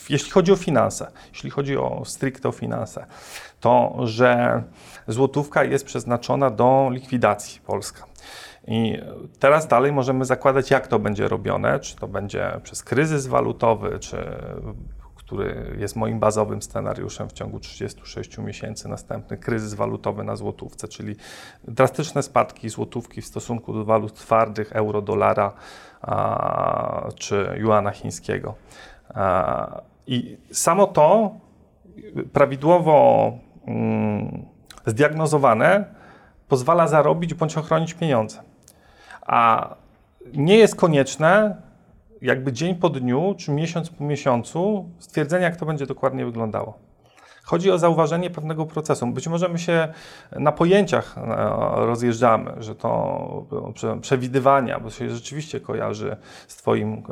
jeśli 0.09 0.31
chodzi 0.31 0.51
o 0.51 0.55
finanse, 0.55 1.11
jeśli 1.33 1.49
chodzi 1.49 1.77
o 1.77 2.01
stricte 2.05 2.49
o 2.49 2.51
finanse, 2.51 3.05
to 3.59 3.95
że 4.03 4.63
złotówka 5.07 5.63
jest 5.63 5.85
przeznaczona 5.85 6.49
do 6.49 6.89
likwidacji 6.91 7.61
Polska. 7.61 8.05
I 8.67 8.99
teraz 9.39 9.67
dalej 9.67 9.91
możemy 9.91 10.25
zakładać, 10.25 10.71
jak 10.71 10.87
to 10.87 10.99
będzie 10.99 11.27
robione, 11.27 11.79
czy 11.79 11.95
to 11.95 12.07
będzie 12.07 12.59
przez 12.63 12.83
kryzys 12.83 13.27
walutowy, 13.27 13.99
czy 13.99 14.17
który 15.31 15.75
jest 15.79 15.95
moim 15.95 16.19
bazowym 16.19 16.61
scenariuszem 16.61 17.29
w 17.29 17.33
ciągu 17.33 17.59
36 17.59 18.37
miesięcy, 18.37 18.89
następny 18.89 19.37
kryzys 19.37 19.73
walutowy 19.73 20.23
na 20.23 20.35
złotówce, 20.35 20.87
czyli 20.87 21.15
drastyczne 21.63 22.23
spadki 22.23 22.69
złotówki 22.69 23.21
w 23.21 23.25
stosunku 23.25 23.73
do 23.73 23.85
walut 23.85 24.13
twardych, 24.13 24.71
euro, 24.71 25.01
dolara 25.01 25.53
a, 26.01 27.09
czy 27.15 27.55
juana 27.57 27.91
chińskiego. 27.91 28.55
A, 29.13 29.81
I 30.07 30.37
samo 30.51 30.87
to 30.87 31.35
prawidłowo 32.33 33.31
mm, 33.67 34.45
zdiagnozowane 34.85 35.85
pozwala 36.47 36.87
zarobić 36.87 37.33
bądź 37.33 37.57
ochronić 37.57 37.93
pieniądze. 37.93 38.41
A 39.21 39.69
nie 40.33 40.57
jest 40.57 40.75
konieczne 40.75 41.55
jakby 42.21 42.53
dzień 42.53 42.75
po 42.75 42.89
dniu, 42.89 43.35
czy 43.37 43.51
miesiąc 43.51 43.89
po 43.89 44.03
miesiącu 44.03 44.89
stwierdzenia, 44.99 45.45
jak 45.45 45.55
to 45.55 45.65
będzie 45.65 45.85
dokładnie 45.85 46.25
wyglądało. 46.25 46.91
Chodzi 47.43 47.71
o 47.71 47.77
zauważenie 47.77 48.29
pewnego 48.29 48.65
procesu. 48.65 49.07
Być 49.07 49.27
może 49.27 49.49
my 49.49 49.59
się 49.59 49.87
na 50.31 50.51
pojęciach 50.51 51.17
e, 51.17 51.21
rozjeżdżamy, 51.85 52.53
że 52.59 52.75
to 52.75 53.45
przewidywania, 54.01 54.79
bo 54.79 54.89
się 54.89 55.09
rzeczywiście 55.09 55.59
kojarzy 55.59 56.17
z 56.47 56.55
Twoim 56.55 57.03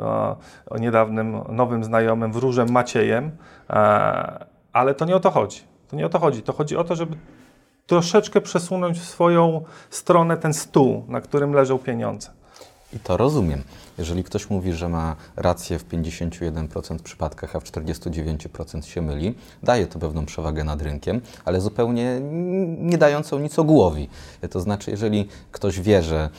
e, 0.70 0.80
niedawnym 0.80 1.40
nowym 1.48 1.84
znajomym 1.84 2.32
wróżem 2.32 2.70
Maciejem, 2.70 3.30
e, 3.70 4.46
ale 4.72 4.94
to 4.94 5.04
nie 5.04 5.16
o 5.16 5.20
to 5.20 5.30
chodzi. 5.30 5.60
To 5.88 5.96
nie 5.96 6.06
o 6.06 6.08
to 6.08 6.18
chodzi. 6.18 6.42
To 6.42 6.52
chodzi 6.52 6.76
o 6.76 6.84
to, 6.84 6.96
żeby 6.96 7.16
troszeczkę 7.86 8.40
przesunąć 8.40 8.98
w 8.98 9.04
swoją 9.04 9.64
stronę 9.90 10.36
ten 10.36 10.54
stół, 10.54 11.04
na 11.08 11.20
którym 11.20 11.52
leżą 11.52 11.78
pieniądze. 11.78 12.39
I 12.92 12.98
to 12.98 13.16
rozumiem. 13.16 13.62
Jeżeli 13.98 14.24
ktoś 14.24 14.50
mówi, 14.50 14.72
że 14.72 14.88
ma 14.88 15.16
rację 15.36 15.78
w 15.78 15.88
51% 15.88 16.98
przypadkach, 16.98 17.56
a 17.56 17.60
w 17.60 17.64
49% 17.64 18.82
się 18.82 19.02
myli, 19.02 19.34
daje 19.62 19.86
to 19.86 19.98
pewną 19.98 20.26
przewagę 20.26 20.64
nad 20.64 20.82
rynkiem, 20.82 21.20
ale 21.44 21.60
zupełnie 21.60 22.20
nie 22.78 22.98
dającą 22.98 23.38
nic 23.38 23.58
ogółowi. 23.58 24.08
To 24.50 24.60
znaczy, 24.60 24.90
jeżeli 24.90 25.28
ktoś 25.52 25.80
wie, 25.80 26.02
że 26.02 26.30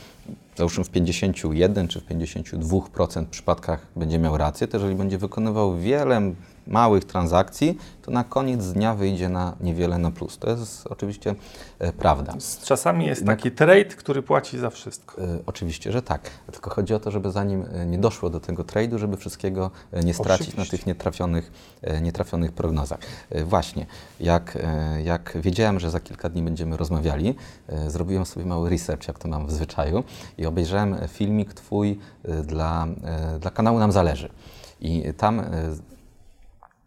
załóżmy 0.58 0.84
w 0.84 0.90
51 0.90 1.88
czy 1.88 2.02
w 2.02 2.06
52% 2.06 3.26
przypadkach 3.26 3.88
będzie 3.96 4.20
miał 4.20 4.38
rację, 4.38 4.68
to 4.68 4.78
jeżeli 4.78 4.96
będzie 4.96 5.18
wykonywał 5.18 5.78
wiele 5.78 6.34
małych 6.68 7.06
transakcji, 7.06 7.78
to 8.02 8.12
na 8.12 8.24
koniec 8.24 8.72
dnia 8.72 8.96
wyjdzie 8.96 9.30
na 9.30 9.56
niewiele 9.62 9.98
na 9.98 10.12
plus. 10.12 10.38
To 10.38 10.50
jest 10.50 10.88
oczywiście 10.88 11.36
e, 11.80 11.94
prawda. 11.94 12.34
Czasami 12.64 13.06
jest 13.06 13.26
taki 13.26 13.52
trade, 13.52 13.86
który 13.86 14.24
płaci 14.24 14.60
za 14.60 14.70
wszystko. 14.70 15.22
E, 15.22 15.40
oczywiście, 15.46 15.92
że 15.92 16.02
tak. 16.02 16.30
Tylko 16.52 16.70
chodzi 16.70 16.94
o 16.94 17.00
to, 17.00 17.12
żeby 17.12 17.32
zanim 17.32 17.66
e, 17.74 17.86
nie 17.86 17.98
doszło 17.98 18.30
do 18.30 18.40
tego 18.40 18.64
trade'u, 18.64 18.98
żeby 18.98 19.18
wszystkiego 19.18 19.72
nie 20.04 20.14
stracić 20.14 20.48
oczywiście. 20.48 20.62
na 20.62 20.78
tych 20.78 20.86
nietrafionych, 20.86 21.52
nietrafionych 22.02 22.52
prognozach. 22.52 23.00
Właśnie, 23.46 23.86
jak, 24.20 24.58
jak 25.04 25.38
wiedziałem, 25.42 25.80
że 25.80 25.92
za 25.92 26.00
kilka 26.00 26.30
dni 26.30 26.44
będziemy 26.44 26.78
rozmawiali, 26.78 27.36
zrobiłem 27.88 28.26
sobie 28.26 28.46
mały 28.46 28.70
research, 28.70 29.08
jak 29.08 29.20
to 29.20 29.28
mam 29.28 29.48
w 29.48 29.52
zwyczaju 29.52 30.04
i 30.38 30.46
obejrzałem 30.46 30.96
filmik 31.08 31.54
Twój 31.54 32.00
dla, 32.44 32.88
dla 33.40 33.52
kanału 33.52 33.80
Nam 33.80 33.92
Zależy. 33.92 34.30
I 34.82 35.04
tam 35.18 35.42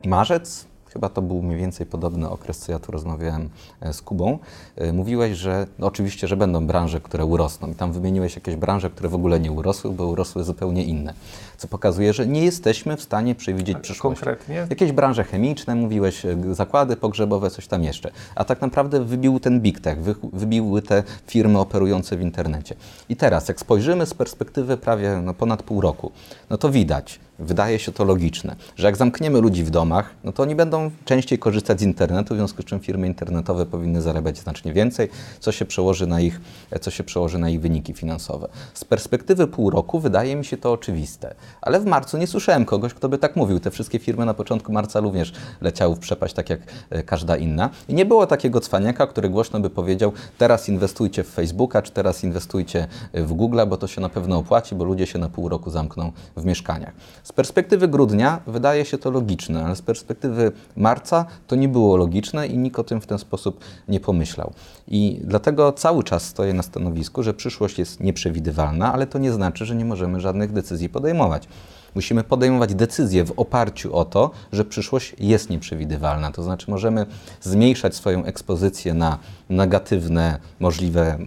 marzec, 0.09 0.67
chyba 0.95 1.09
to 1.09 1.23
był 1.23 1.43
mniej 1.43 1.59
więcej 1.59 1.87
podobny 1.87 2.31
okres, 2.31 2.59
co 2.59 2.73
ja 2.73 2.79
tu 2.79 2.93
rozmawiałem 2.93 3.49
e, 3.81 3.93
z 3.93 4.03
Kubą, 4.03 4.39
e, 4.77 4.93
mówiłeś, 4.93 5.39
że 5.39 5.67
no 5.79 5.87
oczywiście, 5.87 6.29
że 6.29 6.37
będą 6.37 6.67
branże, 6.67 7.01
które 7.01 7.25
urosną 7.25 7.71
i 7.71 7.75
tam 7.75 7.93
wymieniłeś 7.93 8.35
jakieś 8.35 8.57
branże, 8.57 8.91
które 8.91 9.09
w 9.09 9.15
ogóle 9.15 9.41
nie 9.41 9.53
urosły, 9.53 9.91
bo 9.91 10.07
urosły 10.07 10.45
zupełnie 10.45 10.85
inne, 10.85 11.15
co 11.57 11.69
pokazuje, 11.69 12.13
że 12.13 12.27
nie 12.27 12.45
jesteśmy 12.45 12.97
w 12.97 13.03
stanie 13.03 13.35
przewidzieć 13.35 13.79
przyszłości. 13.79 14.25
Konkretnie? 14.25 14.67
Jakieś 14.71 14.93
branże 14.93 15.25
chemiczne, 15.25 15.75
mówiłeś, 15.75 16.27
e, 16.27 16.37
zakłady 16.51 16.97
pogrzebowe, 16.97 17.51
coś 17.51 17.67
tam 17.67 17.85
jeszcze, 17.85 18.11
a 18.35 18.45
tak 18.45 18.61
naprawdę 18.61 19.05
wybił 19.05 19.41
ten 19.41 19.61
big 19.61 19.81
tech, 19.81 19.99
wybiły 20.33 20.83
te 20.83 21.03
firmy 21.27 21.59
operujące 21.59 22.17
w 22.17 22.21
internecie. 22.21 22.75
I 23.09 23.17
teraz, 23.17 23.49
jak 23.49 23.61
spojrzymy 23.61 24.07
z 24.07 24.15
perspektywy 24.15 24.77
prawie 24.77 25.21
no, 25.25 25.35
ponad 25.35 25.63
pół 25.63 25.81
roku, 25.81 26.13
no 26.51 26.59
to 26.59 26.71
widać, 26.71 27.21
wydaje 27.39 27.79
się 27.79 27.93
to 27.93 28.05
logiczne, 28.05 28.57
że 28.77 28.87
jak 28.87 28.97
zamkniemy 28.97 29.41
ludzi 29.41 29.65
w 29.65 29.71
domach, 29.71 30.15
no 30.25 30.33
to 30.33 30.43
oni 30.43 30.55
będą 30.55 30.84
częściej 31.05 31.39
korzystać 31.39 31.81
z 31.81 31.83
internetu, 31.83 32.35
w 32.35 32.37
związku 32.37 32.63
z 32.63 32.65
czym 32.65 32.81
firmy 32.81 33.07
internetowe 33.07 33.67
powinny 33.67 34.03
zarabiać 34.03 34.39
znacznie 34.39 34.73
więcej, 34.73 35.09
co 35.41 35.53
się 35.53 35.65
przełoży 35.65 36.07
na 36.07 36.21
ich, 36.21 36.41
co 36.81 36.91
się 36.91 37.05
przełoży 37.05 37.39
na 37.39 37.51
ich 37.51 37.61
wyniki 37.61 37.95
finansowe. 37.95 38.49
Z 38.75 38.85
perspektywy 38.85 39.47
pół 39.47 39.71
roku 39.71 40.01
wydaje 40.01 40.37
mi 40.37 40.45
się 40.45 40.57
to 40.57 40.73
oczywiste, 40.73 41.35
ale 41.61 41.81
w 41.81 41.85
marcu 41.85 42.19
nie 42.19 42.27
słyszałem 42.27 42.65
kogoś, 42.65 42.95
kto 42.95 43.09
by 43.09 43.19
tak 43.19 43.37
mówił. 43.37 43.61
Te 43.61 43.71
wszystkie 43.71 43.99
firmy 43.99 44.27
na 44.27 44.35
początku 44.35 44.73
marca 44.73 45.01
również 45.01 45.33
leciały 45.61 45.95
w 45.95 45.99
przepaść, 45.99 46.35
tak 46.35 46.51
jak 46.51 46.61
e, 46.91 47.03
każda 47.03 47.37
inna. 47.37 47.71
I 47.89 47.95
nie 47.95 48.07
było 48.07 48.27
takiego 48.27 48.61
cwaniaka, 48.61 49.07
który 49.07 49.29
głośno 49.29 49.61
by 49.61 49.71
powiedział, 49.71 50.13
teraz 50.39 50.69
inwestujcie 50.69 51.25
w 51.25 51.29
Facebooka, 51.29 51.83
czy 51.83 51.93
teraz 51.93 52.25
inwestujcie 52.25 52.87
w 53.15 53.33
Google, 53.33 53.61
bo 53.69 53.77
to 53.77 53.87
się 53.87 54.01
na 54.01 54.09
pewno 54.09 54.39
opłaci, 54.39 54.75
bo 54.75 54.85
ludzie 54.85 55.07
się 55.07 55.19
na 55.19 55.29
pół 55.29 55.49
roku 55.49 55.71
zamkną 55.71 56.13
w 56.37 56.45
mieszkaniach. 56.45 56.93
Z 57.23 57.33
perspektywy 57.33 57.89
grudnia 57.89 58.41
wydaje 58.47 58.85
się 58.85 58.99
to 58.99 59.11
logiczne, 59.11 59.65
ale 59.65 59.77
z 59.77 59.83
perspektywy 59.83 60.53
marca 60.77 61.27
to 61.47 61.57
nie 61.57 61.69
było 61.69 61.97
logiczne 61.97 62.47
i 62.47 62.59
nikt 62.59 62.79
o 62.79 62.85
tym 62.85 63.01
w 63.01 63.07
ten 63.07 63.19
sposób 63.19 63.65
nie 63.89 64.01
pomyślał. 64.01 64.53
I 64.89 65.21
dlatego 65.25 65.73
cały 65.73 66.05
czas 66.05 66.27
stoję 66.27 66.55
na 66.55 66.63
stanowisku, 66.63 67.23
że 67.23 67.35
przyszłość 67.35 67.79
jest 67.79 68.01
nieprzewidywalna, 68.01 68.93
ale 68.93 69.07
to 69.07 69.19
nie 69.19 69.33
znaczy, 69.33 69.67
że 69.67 69.75
nie 69.75 69.85
możemy 69.85 70.21
żadnych 70.21 70.53
decyzji 70.53 70.89
podejmować. 70.89 71.49
Musimy 71.95 72.25
podejmować 72.25 72.75
decyzje 72.75 73.25
w 73.25 73.33
oparciu 73.37 73.97
o 73.97 74.05
to, 74.05 74.31
że 74.53 74.65
przyszłość 74.65 75.15
jest 75.19 75.51
nieprzewidywalna. 75.51 76.33
To 76.33 76.43
znaczy, 76.43 76.71
możemy 76.71 77.07
zmniejszać 77.41 77.95
swoją 77.95 78.25
ekspozycję 78.25 78.95
na 78.95 79.19
negatywne, 79.51 80.39
możliwe 80.61 81.19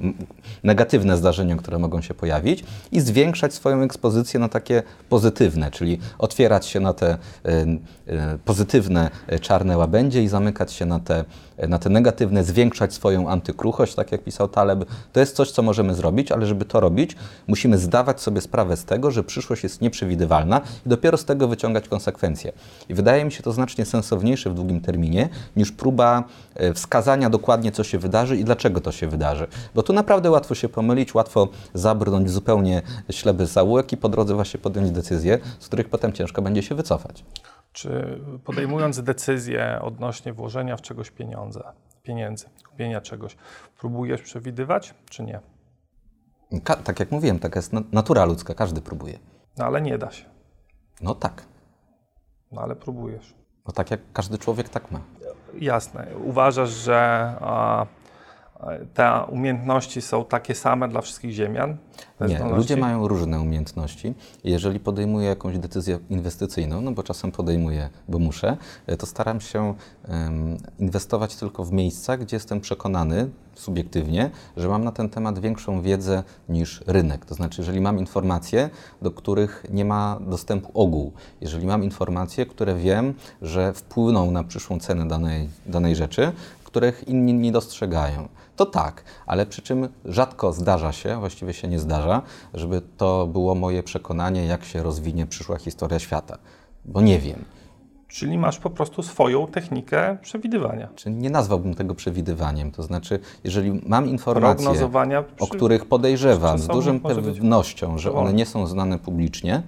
negatywne 0.63 1.17
zdarzenia, 1.17 1.55
które 1.55 1.79
mogą 1.79 2.01
się 2.01 2.13
pojawić, 2.13 2.63
i 2.91 2.99
zwiększać 2.99 3.53
swoją 3.53 3.81
ekspozycję 3.81 4.39
na 4.39 4.49
takie 4.49 4.83
pozytywne, 5.09 5.71
czyli 5.71 5.99
otwierać 6.17 6.65
się 6.65 6.79
na 6.79 6.93
te 6.93 7.13
y, 7.13 7.49
y, 7.49 8.39
pozytywne 8.45 9.09
e, 9.27 9.39
czarne 9.39 9.77
łabędzie 9.77 10.23
i 10.23 10.27
zamykać 10.27 10.73
się 10.73 10.85
na 10.85 10.99
te, 10.99 11.25
na 11.67 11.79
te 11.79 11.89
negatywne, 11.89 12.43
zwiększać 12.43 12.93
swoją 12.93 13.29
antykruchość, 13.29 13.95
tak 13.95 14.11
jak 14.11 14.23
pisał 14.23 14.47
Taleb. 14.47 14.85
To 15.13 15.19
jest 15.19 15.35
coś, 15.35 15.51
co 15.51 15.61
możemy 15.61 15.95
zrobić, 15.95 16.31
ale 16.31 16.45
żeby 16.45 16.65
to 16.65 16.79
robić, 16.79 17.15
musimy 17.47 17.77
zdawać 17.77 18.21
sobie 18.21 18.41
sprawę 18.41 18.77
z 18.77 18.85
tego, 18.85 19.11
że 19.11 19.23
przyszłość 19.23 19.63
jest 19.63 19.81
nieprzewidywalna 19.81 20.56
i 20.85 20.89
dopiero 20.89 21.17
z 21.17 21.25
tego 21.25 21.47
wyciągać 21.47 21.87
konsekwencje. 21.87 22.51
I 22.89 22.93
wydaje 22.93 23.25
mi 23.25 23.31
się 23.31 23.43
to 23.43 23.51
znacznie 23.51 23.85
sensowniejsze 23.85 24.49
w 24.49 24.53
długim 24.53 24.81
terminie 24.81 25.29
niż 25.55 25.71
próba 25.71 26.23
wskazania 26.73 27.29
dokładnie, 27.29 27.71
co 27.71 27.83
się 27.83 27.99
wydarzy 27.99 28.37
i 28.37 28.43
dlaczego 28.43 28.81
to 28.81 28.91
się 28.91 29.07
wydarzy. 29.07 29.47
Bo 29.75 29.83
tu 29.83 29.93
naprawdę 29.93 30.31
łatwo 30.31 30.55
się 30.55 30.69
pomylić, 30.69 31.15
łatwo 31.15 31.47
zabrnąć 31.73 32.27
w 32.27 32.31
zupełnie 32.31 32.81
ślepy 33.11 33.45
zaułek 33.45 33.91
i 33.91 33.97
po 33.97 34.09
drodze 34.09 34.33
właśnie 34.33 34.59
podjąć 34.59 34.91
decyzje, 34.91 35.39
z 35.59 35.67
których 35.67 35.89
potem 35.89 36.13
ciężko 36.13 36.41
będzie 36.41 36.63
się 36.63 36.75
wycofać. 36.75 37.25
Czy 37.73 38.19
podejmując 38.45 39.03
decyzję 39.03 39.79
odnośnie 39.81 40.33
włożenia 40.33 40.77
w 40.77 40.81
czegoś 40.81 41.11
pieniądze, 41.11 41.63
pieniędzy, 42.03 42.45
kupienia 42.69 43.01
czegoś, 43.01 43.37
próbujesz 43.79 44.21
przewidywać, 44.21 44.93
czy 45.09 45.23
nie? 45.23 45.39
Ka 46.63 46.75
tak 46.75 46.99
jak 46.99 47.11
mówiłem, 47.11 47.39
taka 47.39 47.59
jest 47.59 47.71
natura 47.91 48.25
ludzka, 48.25 48.53
każdy 48.53 48.81
próbuje. 48.81 49.19
No 49.57 49.65
ale 49.65 49.81
nie 49.81 49.97
da 49.97 50.11
się. 50.11 50.25
No 51.01 51.15
tak. 51.15 51.43
No 52.51 52.61
ale 52.61 52.75
próbujesz. 52.75 53.33
No 53.67 53.73
tak 53.73 53.91
jak 53.91 53.99
każdy 54.13 54.37
człowiek 54.37 54.69
tak 54.69 54.91
ma. 54.91 54.99
Jasne. 55.53 56.07
Uważasz, 56.23 56.69
że 56.69 57.33
a, 57.41 57.85
te 58.93 59.23
umiejętności 59.29 60.01
są 60.01 60.25
takie 60.25 60.55
same 60.55 60.87
dla 60.87 61.01
wszystkich 61.01 61.31
Ziemian? 61.31 61.77
Nie, 62.21 62.39
ludzie 62.39 62.77
mają 62.77 63.07
różne 63.07 63.41
umiejętności. 63.41 64.13
Jeżeli 64.43 64.79
podejmuję 64.79 65.27
jakąś 65.27 65.57
decyzję 65.57 65.99
inwestycyjną, 66.09 66.81
no 66.81 66.91
bo 66.91 67.03
czasem 67.03 67.31
podejmuję, 67.31 67.89
bo 68.07 68.19
muszę, 68.19 68.57
to 68.99 69.05
staram 69.05 69.41
się 69.41 69.73
um, 70.09 70.57
inwestować 70.79 71.35
tylko 71.35 71.63
w 71.63 71.71
miejsca, 71.71 72.17
gdzie 72.17 72.35
jestem 72.35 72.61
przekonany 72.61 73.29
subiektywnie, 73.55 74.29
że 74.57 74.67
mam 74.67 74.83
na 74.83 74.91
ten 74.91 75.09
temat 75.09 75.39
większą 75.39 75.81
wiedzę 75.81 76.23
niż 76.49 76.83
rynek. 76.87 77.25
To 77.25 77.35
znaczy, 77.35 77.61
jeżeli 77.61 77.81
mam 77.81 77.99
informacje, 77.99 78.69
do 79.01 79.11
których 79.11 79.65
nie 79.69 79.85
ma 79.85 80.19
dostępu 80.21 80.71
ogół, 80.73 81.11
jeżeli 81.41 81.67
mam 81.67 81.83
informacje, 81.83 82.45
które 82.45 82.75
wiem, 82.75 83.13
że 83.41 83.73
wpłyną 83.73 84.31
na 84.31 84.43
przyszłą 84.43 84.79
cenę 84.79 85.07
danej, 85.07 85.49
danej 85.65 85.95
rzeczy, 85.95 86.31
których 86.63 87.07
inni 87.07 87.33
nie 87.33 87.51
dostrzegają. 87.51 88.27
To 88.57 88.65
tak, 88.65 89.03
ale 89.25 89.45
przy 89.45 89.61
czym 89.61 89.89
rzadko 90.05 90.53
zdarza 90.53 90.91
się, 90.91 91.19
właściwie 91.19 91.53
się 91.53 91.67
nie 91.67 91.79
zdarza, 91.79 92.21
żeby 92.53 92.81
to 92.97 93.27
było 93.27 93.55
moje 93.55 93.83
przekonanie, 93.83 94.45
jak 94.45 94.65
się 94.65 94.83
rozwinie 94.83 95.25
przyszła 95.25 95.57
historia 95.57 95.99
świata, 95.99 96.37
bo 96.85 97.01
nie 97.01 97.19
wiem. 97.19 97.45
Czyli 98.07 98.37
masz 98.37 98.59
po 98.59 98.69
prostu 98.69 99.03
swoją 99.03 99.47
technikę 99.47 100.17
przewidywania. 100.21 100.87
Czy 100.95 101.09
nie 101.11 101.29
nazwałbym 101.29 101.73
tego 101.73 101.95
przewidywaniem. 101.95 102.71
To 102.71 102.83
znaczy, 102.83 103.19
jeżeli 103.43 103.81
mam 103.85 104.07
informacje, 104.09 104.89
o 105.39 105.47
których 105.47 105.85
podejrzewam 105.85 106.59
z 106.59 106.67
dużą 106.67 106.99
pewnością, 106.99 107.97
że 107.97 108.13
one 108.13 108.33
nie 108.33 108.45
są 108.45 108.67
znane 108.67 108.99
publicznie, 108.99 109.63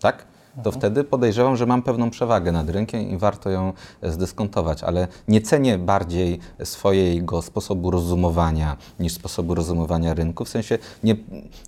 tak? 0.00 0.26
To 0.54 0.70
mhm. 0.70 0.80
wtedy 0.80 1.04
podejrzewam, 1.04 1.56
że 1.56 1.66
mam 1.66 1.82
pewną 1.82 2.10
przewagę 2.10 2.52
nad 2.52 2.70
rynkiem 2.70 3.00
i 3.00 3.16
warto 3.16 3.50
ją 3.50 3.72
zdyskontować, 4.02 4.82
ale 4.82 5.08
nie 5.28 5.40
cenię 5.40 5.78
bardziej 5.78 6.38
swojego 6.64 7.42
sposobu 7.42 7.90
rozumowania 7.90 8.76
niż 9.00 9.12
sposobu 9.12 9.54
rozumowania 9.54 10.14
rynku. 10.14 10.44
W 10.44 10.48
sensie 10.48 10.78
nie, 11.04 11.16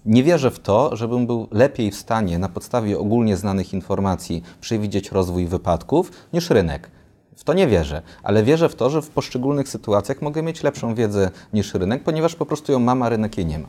nie 0.06 0.22
wierzę 0.22 0.50
w 0.50 0.58
to, 0.58 0.96
żebym 0.96 1.26
był 1.26 1.48
lepiej 1.50 1.90
w 1.90 1.96
stanie 1.96 2.38
na 2.38 2.48
podstawie 2.48 2.98
ogólnie 2.98 3.36
znanych 3.36 3.72
informacji 3.72 4.42
przewidzieć 4.60 5.12
rozwój 5.12 5.46
wypadków 5.46 6.12
niż 6.32 6.50
rynek. 6.50 6.90
W 7.36 7.44
to 7.44 7.54
nie 7.54 7.66
wierzę, 7.66 8.02
ale 8.22 8.42
wierzę 8.42 8.68
w 8.68 8.74
to, 8.74 8.90
że 8.90 9.02
w 9.02 9.10
poszczególnych 9.10 9.68
sytuacjach 9.68 10.22
mogę 10.22 10.42
mieć 10.42 10.62
lepszą 10.62 10.94
wiedzę 10.94 11.30
niż 11.52 11.74
rynek, 11.74 12.04
ponieważ 12.04 12.34
po 12.34 12.46
prostu 12.46 12.72
ją 12.72 12.78
mam, 12.78 13.02
a 13.02 13.08
rynek 13.08 13.36
jej 13.36 13.46
nie 13.46 13.58
ma 13.58 13.68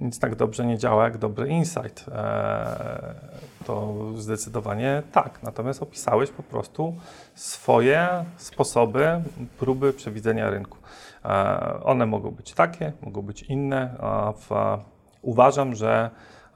nic 0.00 0.18
tak 0.18 0.34
dobrze 0.34 0.66
nie 0.66 0.78
działa 0.78 1.04
jak 1.04 1.18
dobry 1.18 1.48
insight. 1.48 2.08
E, 2.08 3.14
to 3.64 3.94
zdecydowanie 4.16 5.02
tak. 5.12 5.42
Natomiast 5.42 5.82
opisałeś 5.82 6.30
po 6.30 6.42
prostu 6.42 6.96
swoje 7.34 8.24
sposoby 8.36 9.22
próby 9.58 9.92
przewidzenia 9.92 10.50
rynku. 10.50 10.78
E, 11.24 11.80
one 11.84 12.06
mogą 12.06 12.30
być 12.30 12.54
takie, 12.54 12.92
mogą 13.02 13.22
być 13.22 13.42
inne. 13.42 13.94
Uważam, 15.22 15.74
że 15.74 16.10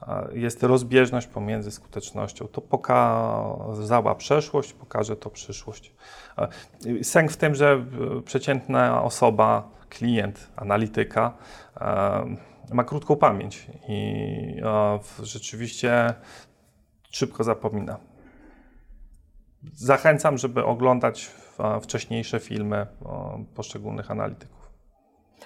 e, 0.07 0.27
jest 0.33 0.63
rozbieżność 0.63 1.27
pomiędzy 1.27 1.71
skutecznością. 1.71 2.47
To 2.47 2.61
pokazała 2.61 4.15
przeszłość, 4.15 4.73
pokaże 4.73 5.15
to 5.15 5.29
przyszłość. 5.29 5.93
Sęk 7.03 7.31
w 7.31 7.37
tym, 7.37 7.55
że 7.55 7.85
przeciętna 8.25 9.03
osoba, 9.03 9.69
klient, 9.89 10.47
analityka, 10.55 11.33
ma 12.71 12.83
krótką 12.83 13.15
pamięć 13.15 13.67
i 13.87 14.61
rzeczywiście 15.23 16.13
szybko 17.11 17.43
zapomina. 17.43 17.97
Zachęcam, 19.73 20.37
żeby 20.37 20.65
oglądać 20.65 21.31
wcześniejsze 21.81 22.39
filmy 22.39 22.87
poszczególnych 23.55 24.11
analityków. 24.11 24.62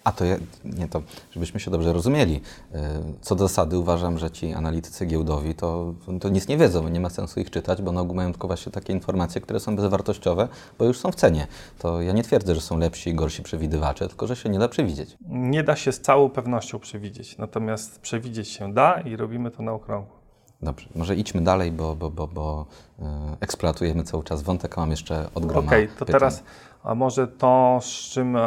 A 0.08 0.12
to 0.12 0.26
ja, 0.26 0.38
nie 0.66 0.88
to, 0.88 1.02
żebyśmy 1.32 1.60
się 1.60 1.72
dobrze 1.72 1.94
rozumieli. 1.94 2.42
E, 2.74 3.00
co 3.22 3.36
do 3.36 3.48
zasady 3.48 3.78
uważam, 3.78 4.18
że 4.18 4.32
ci 4.32 4.54
analitycy 4.54 5.06
giełdowi 5.06 5.56
to, 5.56 5.94
to 6.22 6.30
nic 6.30 6.48
nie 6.48 6.58
wiedzą, 6.58 6.88
nie 6.88 7.00
ma 7.00 7.10
sensu 7.10 7.40
ich 7.40 7.50
czytać, 7.50 7.82
bo 7.82 7.92
na 7.92 8.02
ogół 8.02 8.16
mają 8.16 8.32
tylko 8.32 8.48
właśnie 8.48 8.72
takie 8.72 8.94
informacje, 8.94 9.42
które 9.42 9.60
są 9.60 9.76
bezwartościowe, 9.76 10.48
bo 10.80 10.86
już 10.86 11.00
są 11.00 11.12
w 11.12 11.16
cenie. 11.16 11.48
To 11.80 12.02
ja 12.02 12.14
nie 12.14 12.24
twierdzę, 12.24 12.56
że 12.56 12.62
są 12.62 12.78
lepsi 12.78 13.10
i 13.10 13.14
gorsi 13.14 13.44
przewidywacze, 13.44 14.08
tylko 14.08 14.28
że 14.28 14.36
się 14.36 14.50
nie 14.50 14.60
da 14.60 14.68
przewidzieć. 14.68 15.18
Nie 15.30 15.64
da 15.64 15.76
się 15.76 15.92
z 15.92 16.02
całą 16.02 16.30
pewnością 16.30 16.80
przewidzieć, 16.80 17.38
natomiast 17.38 18.00
przewidzieć 18.00 18.48
się 18.50 18.74
da 18.74 19.02
i 19.02 19.16
robimy 19.16 19.52
to 19.52 19.64
na 19.64 19.72
okrągło. 19.72 20.27
Dobrze, 20.62 20.90
może 20.96 21.16
idźmy 21.16 21.42
dalej, 21.42 21.72
bo, 21.72 21.96
bo, 21.96 22.12
bo, 22.12 22.28
bo 22.28 22.66
yy, 23.00 23.06
eksploatujemy 23.40 24.04
cały 24.04 24.24
czas 24.24 24.42
wątek, 24.42 24.78
a 24.78 24.82
mam 24.82 24.92
jeszcze 24.92 25.30
od 25.36 25.46
groma 25.46 25.68
Okej, 25.68 25.84
okay, 25.86 25.98
to 25.98 26.06
pytań. 26.06 26.20
teraz 26.20 26.44
a 26.88 26.96
może 26.96 27.28
to, 27.28 27.80
z 27.82 27.86
czym, 27.86 28.36
e, 28.36 28.42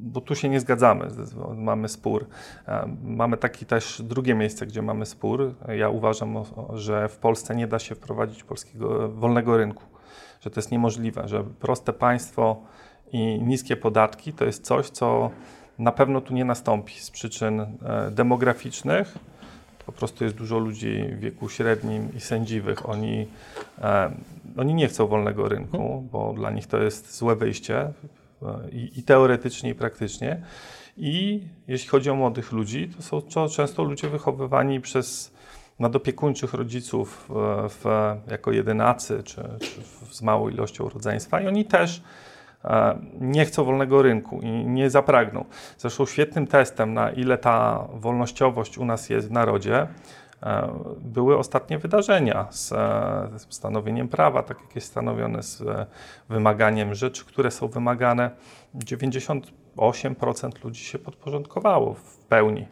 bo 0.00 0.20
tu 0.20 0.34
się 0.34 0.48
nie 0.48 0.60
zgadzamy, 0.60 1.08
mamy 1.54 1.88
spór. 1.88 2.26
E, 2.68 2.96
mamy 3.04 3.36
taki 3.36 3.66
też 3.66 4.02
drugie 4.02 4.34
miejsce, 4.34 4.66
gdzie 4.66 4.82
mamy 4.82 5.06
spór. 5.06 5.54
Ja 5.68 5.88
uważam, 5.88 6.44
że 6.72 7.08
w 7.08 7.16
Polsce 7.16 7.54
nie 7.54 7.66
da 7.66 7.78
się 7.78 7.94
wprowadzić 7.94 8.44
polskiego 8.44 9.08
wolnego 9.08 9.56
rynku, 9.56 9.82
że 10.40 10.50
to 10.50 10.60
jest 10.60 10.72
niemożliwe, 10.72 11.28
że 11.28 11.44
proste 11.44 11.92
państwo 11.92 12.62
i 13.12 13.42
niskie 13.42 13.76
podatki 13.76 14.32
to 14.32 14.44
jest 14.44 14.64
coś, 14.64 14.90
co 14.90 15.30
na 15.78 15.92
pewno 15.92 16.20
tu 16.20 16.34
nie 16.34 16.44
nastąpi 16.44 17.00
z 17.00 17.10
przyczyn 17.10 17.60
e, 17.60 17.68
demograficznych. 18.10 19.18
Po 19.86 19.92
prostu 19.92 20.24
jest 20.24 20.36
dużo 20.36 20.58
ludzi 20.58 21.04
w 21.12 21.18
wieku 21.18 21.48
średnim 21.48 22.08
i 22.16 22.20
sędziwych. 22.20 22.88
Oni 22.88 23.26
oni 24.56 24.74
nie 24.74 24.88
chcą 24.88 25.06
wolnego 25.06 25.48
rynku, 25.48 25.76
mhm. 25.76 26.08
bo 26.08 26.32
dla 26.32 26.50
nich 26.50 26.66
to 26.66 26.78
jest 26.78 27.16
złe 27.16 27.36
wyjście 27.36 27.78
e, 27.80 27.92
i, 28.72 28.98
i 28.98 29.02
teoretycznie, 29.02 29.70
i 29.70 29.74
praktycznie. 29.74 30.42
I 30.96 31.40
jeśli 31.68 31.88
chodzi 31.88 32.10
o 32.10 32.14
młodych 32.14 32.52
ludzi, 32.52 32.90
to 32.96 33.02
są 33.02 33.22
to 33.22 33.48
często 33.48 33.82
ludzie 33.82 34.08
wychowywani 34.08 34.80
przez 34.80 35.32
nadopiekuńczych 35.78 36.54
rodziców 36.54 37.26
w, 37.28 37.68
w, 37.68 37.84
jako 38.30 38.52
jedynacy, 38.52 39.22
czy, 39.24 39.42
czy 39.60 39.80
z 40.14 40.22
małą 40.22 40.48
ilością 40.48 40.88
rodzeństwa 40.88 41.40
i 41.40 41.46
oni 41.46 41.64
też 41.64 41.98
e, 41.98 42.02
nie 43.20 43.44
chcą 43.44 43.64
wolnego 43.64 44.02
rynku 44.02 44.40
i 44.40 44.50
nie 44.50 44.90
zapragną. 44.90 45.44
Zresztą 45.78 46.06
świetnym 46.06 46.46
testem, 46.46 46.94
na 46.94 47.10
ile 47.10 47.38
ta 47.38 47.88
wolnościowość 47.94 48.78
u 48.78 48.84
nas 48.84 49.10
jest 49.10 49.28
w 49.28 49.30
narodzie, 49.30 49.86
e, 50.42 50.68
były 51.00 51.38
ostatnie 51.38 51.78
wydarzenia 51.78 52.40
e, 52.40 52.46
z 53.38 53.46
stanowieniem 53.48 54.08
prawa, 54.08 54.42
tak 54.42 54.60
jak 54.60 54.74
jest 54.74 54.86
stanowione 54.86 55.42
z 55.42 55.62
wymaganiem 56.28 56.94
rzeczy, 56.94 57.24
które 57.24 57.50
są 57.50 57.68
wymagane. 57.68 58.30
98% 58.74 60.64
ludzi 60.64 60.84
się 60.84 60.98
podporządkowało 60.98 61.94
w 61.94 62.18
pełni 62.18 62.66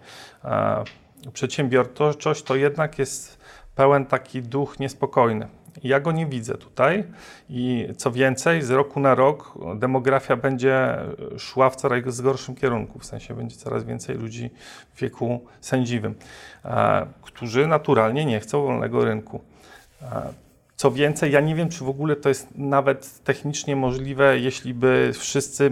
przedsiębiorczość 1.32 2.42
to 2.42 2.56
jednak 2.56 2.98
jest 2.98 3.40
pełen 3.74 4.06
taki 4.06 4.42
duch 4.42 4.80
niespokojny. 4.80 5.48
Ja 5.82 6.00
go 6.00 6.12
nie 6.12 6.26
widzę 6.26 6.54
tutaj 6.54 7.04
i 7.48 7.88
co 7.96 8.10
więcej, 8.10 8.62
z 8.62 8.70
roku 8.70 9.00
na 9.00 9.14
rok 9.14 9.58
demografia 9.76 10.36
będzie 10.36 10.98
szła 11.38 11.70
w 11.70 11.76
coraz 11.76 12.20
gorszym 12.20 12.54
kierunku, 12.54 12.98
w 12.98 13.04
sensie 13.04 13.34
będzie 13.34 13.56
coraz 13.56 13.84
więcej 13.84 14.16
ludzi 14.16 14.50
w 14.94 15.00
wieku 15.00 15.40
sędziwym, 15.60 16.14
e, 16.64 17.06
którzy 17.22 17.66
naturalnie 17.66 18.24
nie 18.24 18.40
chcą 18.40 18.62
wolnego 18.62 19.04
rynku. 19.04 19.40
E, 20.02 20.32
co 20.80 20.90
więcej, 20.90 21.32
ja 21.32 21.40
nie 21.40 21.54
wiem, 21.54 21.68
czy 21.68 21.84
w 21.84 21.88
ogóle 21.88 22.16
to 22.16 22.28
jest 22.28 22.48
nawet 22.54 23.24
technicznie 23.24 23.76
możliwe, 23.76 24.38
jeśli 24.38 24.74
by 24.74 25.10
wszyscy 25.14 25.70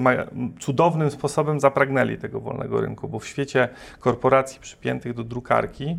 cudownym 0.60 1.10
sposobem 1.10 1.60
zapragnęli 1.60 2.18
tego 2.18 2.40
wolnego 2.40 2.80
rynku, 2.80 3.08
bo 3.08 3.18
w 3.18 3.26
świecie 3.26 3.68
korporacji 4.00 4.60
przypiętych 4.60 5.14
do 5.14 5.24
drukarki 5.24 5.98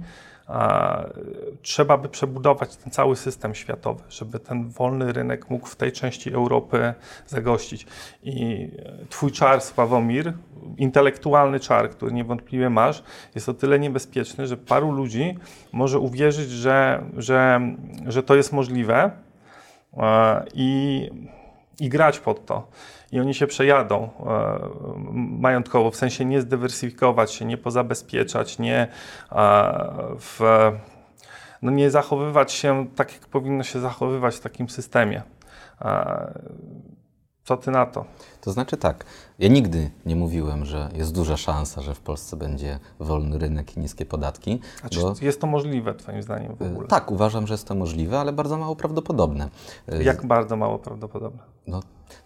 trzeba 1.62 1.98
by 1.98 2.10
przebudować 2.10 2.76
ten 2.76 2.92
cały 2.92 3.16
system 3.16 3.56
światowy, 3.56 4.04
żeby 4.10 4.40
ten 4.40 4.70
wolny 4.70 5.14
rynek 5.14 5.50
mógł 5.50 5.68
w 5.68 5.76
tej 5.76 5.92
części 5.92 6.34
Europy 6.34 6.94
zagościć. 7.28 7.88
I 8.24 8.68
twój 9.10 9.32
czar, 9.32 9.62
Sławomir, 9.62 10.34
intelektualny 10.78 11.60
czar, 11.60 11.90
który 11.90 12.12
niewątpliwie 12.12 12.70
masz, 12.70 13.04
jest 13.36 13.50
o 13.50 13.54
tyle 13.54 13.80
niebezpieczny, 13.80 14.48
że 14.48 14.58
paru 14.58 14.92
ludzi 14.92 15.38
może 15.72 16.00
uwierzyć, 16.00 16.50
że, 16.50 17.04
że, 17.18 17.62
że 18.08 18.24
to 18.24 18.36
jest 18.36 18.54
możliwe 18.54 19.12
i, 20.54 21.10
i 21.80 21.90
grać 21.90 22.20
pod 22.20 22.46
to 22.46 22.68
i 23.12 23.20
oni 23.20 23.34
się 23.34 23.48
przejadą 23.48 24.10
e, 24.20 24.60
majątkowo, 25.40 25.92
w 25.92 25.96
sensie 25.96 26.26
nie 26.26 26.42
zdywersyfikować 26.42 27.32
się, 27.32 27.46
nie 27.46 27.58
pozabezpieczać, 27.58 28.60
nie, 28.60 28.88
w, 30.20 30.40
no 31.62 31.72
nie 31.72 31.92
zachowywać 31.92 32.52
się 32.52 32.88
tak, 32.96 33.14
jak 33.14 33.28
powinno 33.28 33.64
się 33.64 33.80
zachowywać 33.80 34.36
w 34.36 34.40
takim 34.40 34.70
systemie. 34.70 35.22
Co 37.50 37.58
ty 37.58 37.72
na 37.72 37.86
to? 37.86 38.06
To 38.42 38.52
znaczy 38.52 38.78
tak, 38.78 39.06
ja 39.40 39.48
nigdy 39.48 39.92
nie 40.06 40.16
mówiłem, 40.16 40.66
że 40.66 40.90
jest 40.94 41.14
duża 41.14 41.38
szansa, 41.38 41.82
że 41.82 41.96
w 41.96 42.00
Polsce 42.00 42.38
będzie 42.38 42.80
wolny 43.00 43.38
rynek 43.38 43.78
i 43.78 43.80
niskie 43.80 44.06
podatki. 44.06 44.60
A 44.84 44.90
czy 44.90 45.02
bo... 45.02 45.14
jest 45.22 45.42
to 45.42 45.48
możliwe, 45.48 45.94
Twoim 45.94 46.24
zdaniem 46.24 46.56
w 46.56 46.62
ogóle? 46.62 46.88
Tak, 46.88 47.12
uważam, 47.12 47.48
że 47.48 47.54
jest 47.54 47.68
to 47.68 47.76
możliwe, 47.76 48.20
ale 48.20 48.34
bardzo 48.34 48.58
mało 48.58 48.76
prawdopodobne. 48.76 49.50
Jak 50.02 50.26
bardzo 50.26 50.56
mało 50.56 50.80
prawdopodobne? 50.80 51.40
No, 51.68 51.80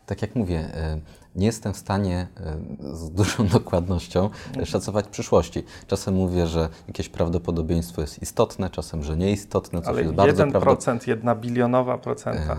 tak 0.06 0.22
jak 0.22 0.36
mówię, 0.36 0.60
e, 0.60 1.00
nie 1.36 1.46
jestem 1.46 1.74
w 1.74 1.78
stanie 1.78 2.28
e, 2.38 2.96
z 2.96 3.12
dużą 3.12 3.48
dokładnością 3.60 4.30
mhm. 4.48 4.66
szacować 4.66 5.08
przyszłości. 5.08 5.64
Czasem 5.88 6.14
mówię, 6.14 6.48
że 6.48 6.70
jakieś 6.88 7.10
prawdopodobieństwo 7.10 8.02
jest 8.02 8.22
istotne, 8.22 8.70
czasem, 8.70 9.04
że 9.04 9.18
nieistotne, 9.18 9.82
coś 9.82 9.90
Ale 9.90 10.02
jest 10.02 10.14
bardzo 10.14 10.44
1%, 10.46 11.08
jedna 11.08 11.36
bilionowa 11.36 11.98
procenta. 11.98 12.58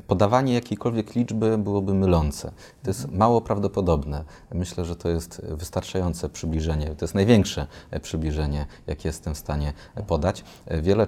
E, 0.00 0.02
podawanie 0.06 0.54
jakiejkolwiek 0.54 1.14
liczby 1.14 1.58
byłoby 1.58 1.94
mylące. 1.94 2.52
To 2.82 2.90
jest 2.90 3.12
mało 3.12 3.40
prawdopodobne. 3.40 4.24
Myślę, 4.54 4.84
że 4.84 4.96
to 4.96 5.08
jest 5.08 5.42
wystarczające 5.44 6.28
przybliżenie. 6.28 6.86
To 6.86 7.04
jest 7.04 7.14
największe 7.14 7.66
przybliżenie, 8.02 8.66
jakie 8.86 9.08
jestem 9.08 9.34
w 9.34 9.38
stanie 9.38 9.72
podać. 10.06 10.44
Wiele, 10.82 11.06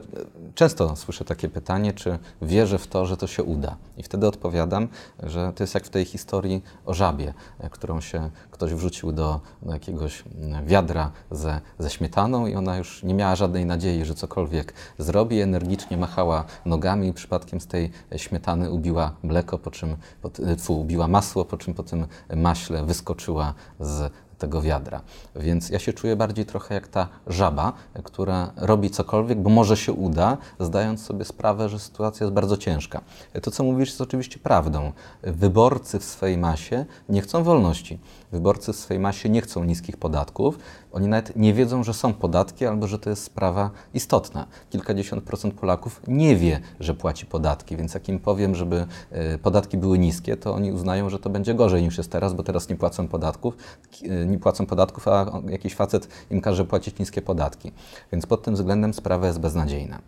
często 0.55 0.97
słyszę 0.97 1.25
takie 1.25 1.49
pytanie, 1.49 1.93
czy 1.93 2.19
wierzę 2.43 2.79
w 2.79 2.87
to, 2.87 3.07
że 3.07 3.17
to 3.17 3.27
się 3.27 3.43
uda. 3.43 3.77
I 3.97 4.03
wtedy 4.03 4.27
odpowiadam, 4.27 4.89
że 5.23 5.53
to 5.53 5.63
jest 5.63 5.75
jak 5.75 5.85
w 5.85 5.89
tej 5.89 6.05
historii 6.05 6.63
o 6.87 6.95
żabie, 6.95 7.35
którą 7.71 8.01
się 8.01 8.31
ktoś 8.53 8.75
wrzucił 8.75 9.13
do, 9.13 9.41
do 9.63 9.73
jakiegoś 9.73 10.25
wiadra 10.65 11.11
ze, 11.31 11.61
ze 11.79 11.91
śmietaną 11.91 12.47
i 12.47 12.55
ona 12.55 12.77
już 12.77 13.03
nie 13.03 13.15
miała 13.15 13.37
żadnej 13.37 13.67
nadziei, 13.67 14.05
że 14.05 14.15
cokolwiek 14.15 14.75
zrobi. 14.99 15.41
Energicznie 15.41 15.97
machała 15.97 16.45
nogami 16.65 17.09
i 17.09 17.13
przypadkiem 17.13 17.61
z 17.61 17.67
tej 17.67 17.91
śmietany 18.17 18.71
ubiła 18.71 19.17
mleko, 19.23 19.59
po 19.59 19.71
czym, 19.71 19.97
po, 20.23 20.31
fu, 20.59 20.81
ubiła 20.81 21.09
masło, 21.09 21.45
po 21.45 21.57
czym 21.57 21.75
po 21.75 21.83
tym 21.83 22.07
maśle 22.37 22.85
wyskoczyła 22.85 23.55
z 23.81 24.13
tego 24.43 24.63
wiadra. 24.63 25.01
Więc 25.37 25.71
ja 25.71 25.79
się 25.79 25.93
czuję 25.93 26.17
bardziej 26.17 26.47
trochę 26.47 26.75
jak 26.75 26.89
ta 26.89 27.09
żaba, 27.27 27.73
która 28.05 28.53
robi 28.57 28.91
cokolwiek, 28.91 29.39
bo 29.39 29.51
może 29.51 29.77
się 29.77 29.93
uda, 29.93 30.37
zdając 30.61 31.05
sobie 31.05 31.25
sprawę, 31.25 31.69
że 31.69 31.79
sytuacja 31.79 32.25
jest 32.25 32.35
bardzo 32.35 32.57
ciężka. 32.57 33.01
To, 33.43 33.51
co 33.51 33.65
mówisz, 33.65 33.89
jest 33.89 34.01
oczywiście 34.01 34.39
prawdą. 34.39 34.93
Wyborcy 35.23 35.99
w 35.99 36.05
swojej 36.05 36.39
masie 36.39 36.85
nie 37.09 37.23
chcą 37.23 37.43
wolności. 37.45 37.99
Wyborcy 38.33 38.73
w 38.73 38.77
swojej 38.77 39.01
masie 39.01 39.29
nie 39.29 39.41
chcą 39.41 39.65
niskich 39.65 39.97
podatków. 39.97 40.59
Oni 40.93 41.09
nawet 41.09 41.37
nie 41.37 41.55
wiedzą, 41.55 41.85
że 41.85 41.95
są 41.95 42.15
podatki 42.15 42.67
albo 42.67 42.87
że 42.87 42.99
to 42.99 43.11
jest 43.11 43.25
sprawa 43.25 43.71
istotna. 43.95 44.47
Kilkadziesiąt 44.71 45.25
procent 45.25 45.55
Polaków 45.55 46.01
nie 46.09 46.37
wie, 46.37 46.61
że 46.81 46.95
płaci 46.95 47.27
podatki, 47.27 47.77
więc 47.77 47.95
jak 47.95 48.09
im 48.09 48.19
powiem, 48.19 48.55
żeby 48.55 48.87
e, 49.11 49.39
podatki 49.39 49.79
były 49.79 49.99
niskie, 49.99 50.37
to 50.37 50.55
oni 50.55 50.73
uznają, 50.73 51.11
że 51.11 51.19
to 51.19 51.31
będzie 51.31 51.55
gorzej 51.55 51.83
niż 51.83 51.99
jest 51.99 52.11
teraz, 52.11 52.35
bo 52.35 52.43
teraz 52.43 52.69
nie 52.69 52.77
płacą 52.77 53.09
podatków, 53.09 53.57
e, 54.03 54.27
nie 54.27 54.39
płacą 54.39 54.67
podatków, 54.67 55.09
a 55.09 55.43
jakiś 55.49 55.75
facet 55.75 56.09
im 56.31 56.41
każe 56.41 56.65
płacić 56.65 56.99
niskie 56.99 57.23
podatki. 57.23 57.73
Więc 58.13 58.27
pod 58.27 58.43
tym 58.43 58.55
względem 58.55 58.95
sprawa 58.95 59.27
jest 59.27 59.41
beznadziejna. 59.41 59.99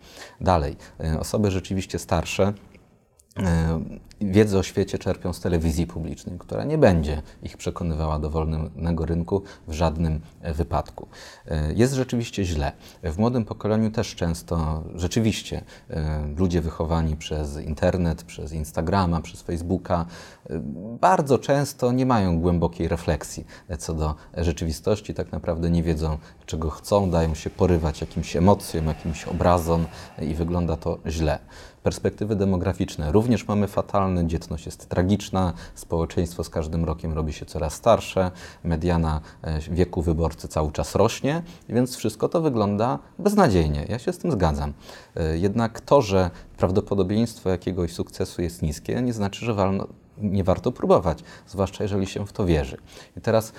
Dalej, 0.41 0.75
e, 0.99 1.19
osoby 1.19 1.51
rzeczywiście 1.51 1.99
starsze, 1.99 2.53
wiedzę 4.21 4.59
o 4.59 4.63
świecie 4.63 4.97
czerpią 4.97 5.33
z 5.33 5.39
telewizji 5.39 5.87
publicznej, 5.87 6.39
która 6.39 6.63
nie 6.63 6.77
będzie 6.77 7.21
ich 7.43 7.57
przekonywała 7.57 8.19
do 8.19 8.29
wolnego 8.29 9.05
rynku 9.05 9.41
w 9.67 9.73
żadnym 9.73 10.21
e, 10.41 10.53
wypadku. 10.53 11.07
E, 11.47 11.73
jest 11.73 11.93
rzeczywiście 11.93 12.45
źle. 12.45 12.71
W 13.03 13.17
młodym 13.17 13.45
pokoleniu 13.45 13.91
też 13.91 14.15
często 14.15 14.83
rzeczywiście 14.95 15.63
ludzie 16.37 16.61
wychowani 16.61 17.15
przez 17.15 17.57
internet, 17.57 18.23
przez 18.23 18.53
Instagrama, 18.53 19.21
przez 19.21 19.41
Facebooka 19.41 20.05
bardzo 21.01 21.39
często 21.39 21.91
nie 21.91 22.05
mają 22.05 22.39
głębokiej 22.41 22.87
refleksji 22.87 23.45
co 23.79 23.93
do 23.93 24.15
rzeczywistości, 24.37 25.13
tak 25.13 25.31
naprawdę 25.31 25.69
nie 25.69 25.83
wiedzą, 25.83 26.17
czego 26.45 26.69
chcą, 26.69 27.09
dają 27.09 27.35
się 27.35 27.49
porywać 27.49 28.01
jakimś 28.01 28.35
emocjom, 28.35 28.87
jakimś 28.87 29.23
obrazom 29.23 29.85
i 30.21 30.35
wygląda 30.35 30.77
to 30.77 30.99
źle 31.07 31.39
perspektywy 31.85 32.35
demograficzne 32.35 33.11
również 33.11 33.47
mamy 33.47 33.67
fatalne, 33.67 34.27
dzietność 34.27 34.65
jest 34.65 34.89
tragiczna, 34.89 35.53
społeczeństwo 35.75 36.43
z 36.43 36.49
każdym 36.49 36.85
rokiem 36.85 37.13
robi 37.13 37.33
się 37.33 37.45
coraz 37.45 37.73
starsze, 37.73 38.31
mediana 38.63 39.21
e, 39.41 39.59
wieku 39.59 40.01
wyborcy 40.01 40.47
cały 40.47 40.71
czas 40.71 40.95
rośnie, 40.95 41.43
więc 41.69 41.95
wszystko 41.95 42.29
to 42.29 42.41
wygląda 42.41 42.99
beznadziejnie. 43.19 43.85
Ja 43.89 43.99
się 43.99 44.13
z 44.13 44.17
tym 44.17 44.31
zgadzam. 44.31 44.73
E, 45.15 45.37
jednak 45.37 45.81
to, 45.81 46.01
że 46.01 46.31
prawdopodobieństwo 46.57 47.49
jakiegoś 47.49 47.93
sukcesu 47.93 48.41
jest 48.41 48.61
niskie, 48.61 49.01
nie 49.01 49.13
znaczy, 49.13 49.45
że 49.45 49.53
walno, 49.53 49.87
nie 50.17 50.43
warto 50.43 50.71
próbować, 50.71 51.19
zwłaszcza 51.47 51.83
jeżeli 51.83 52.07
się 52.07 52.25
w 52.25 52.33
to 52.33 52.45
wierzy. 52.45 52.77
I 53.17 53.21
teraz 53.21 53.53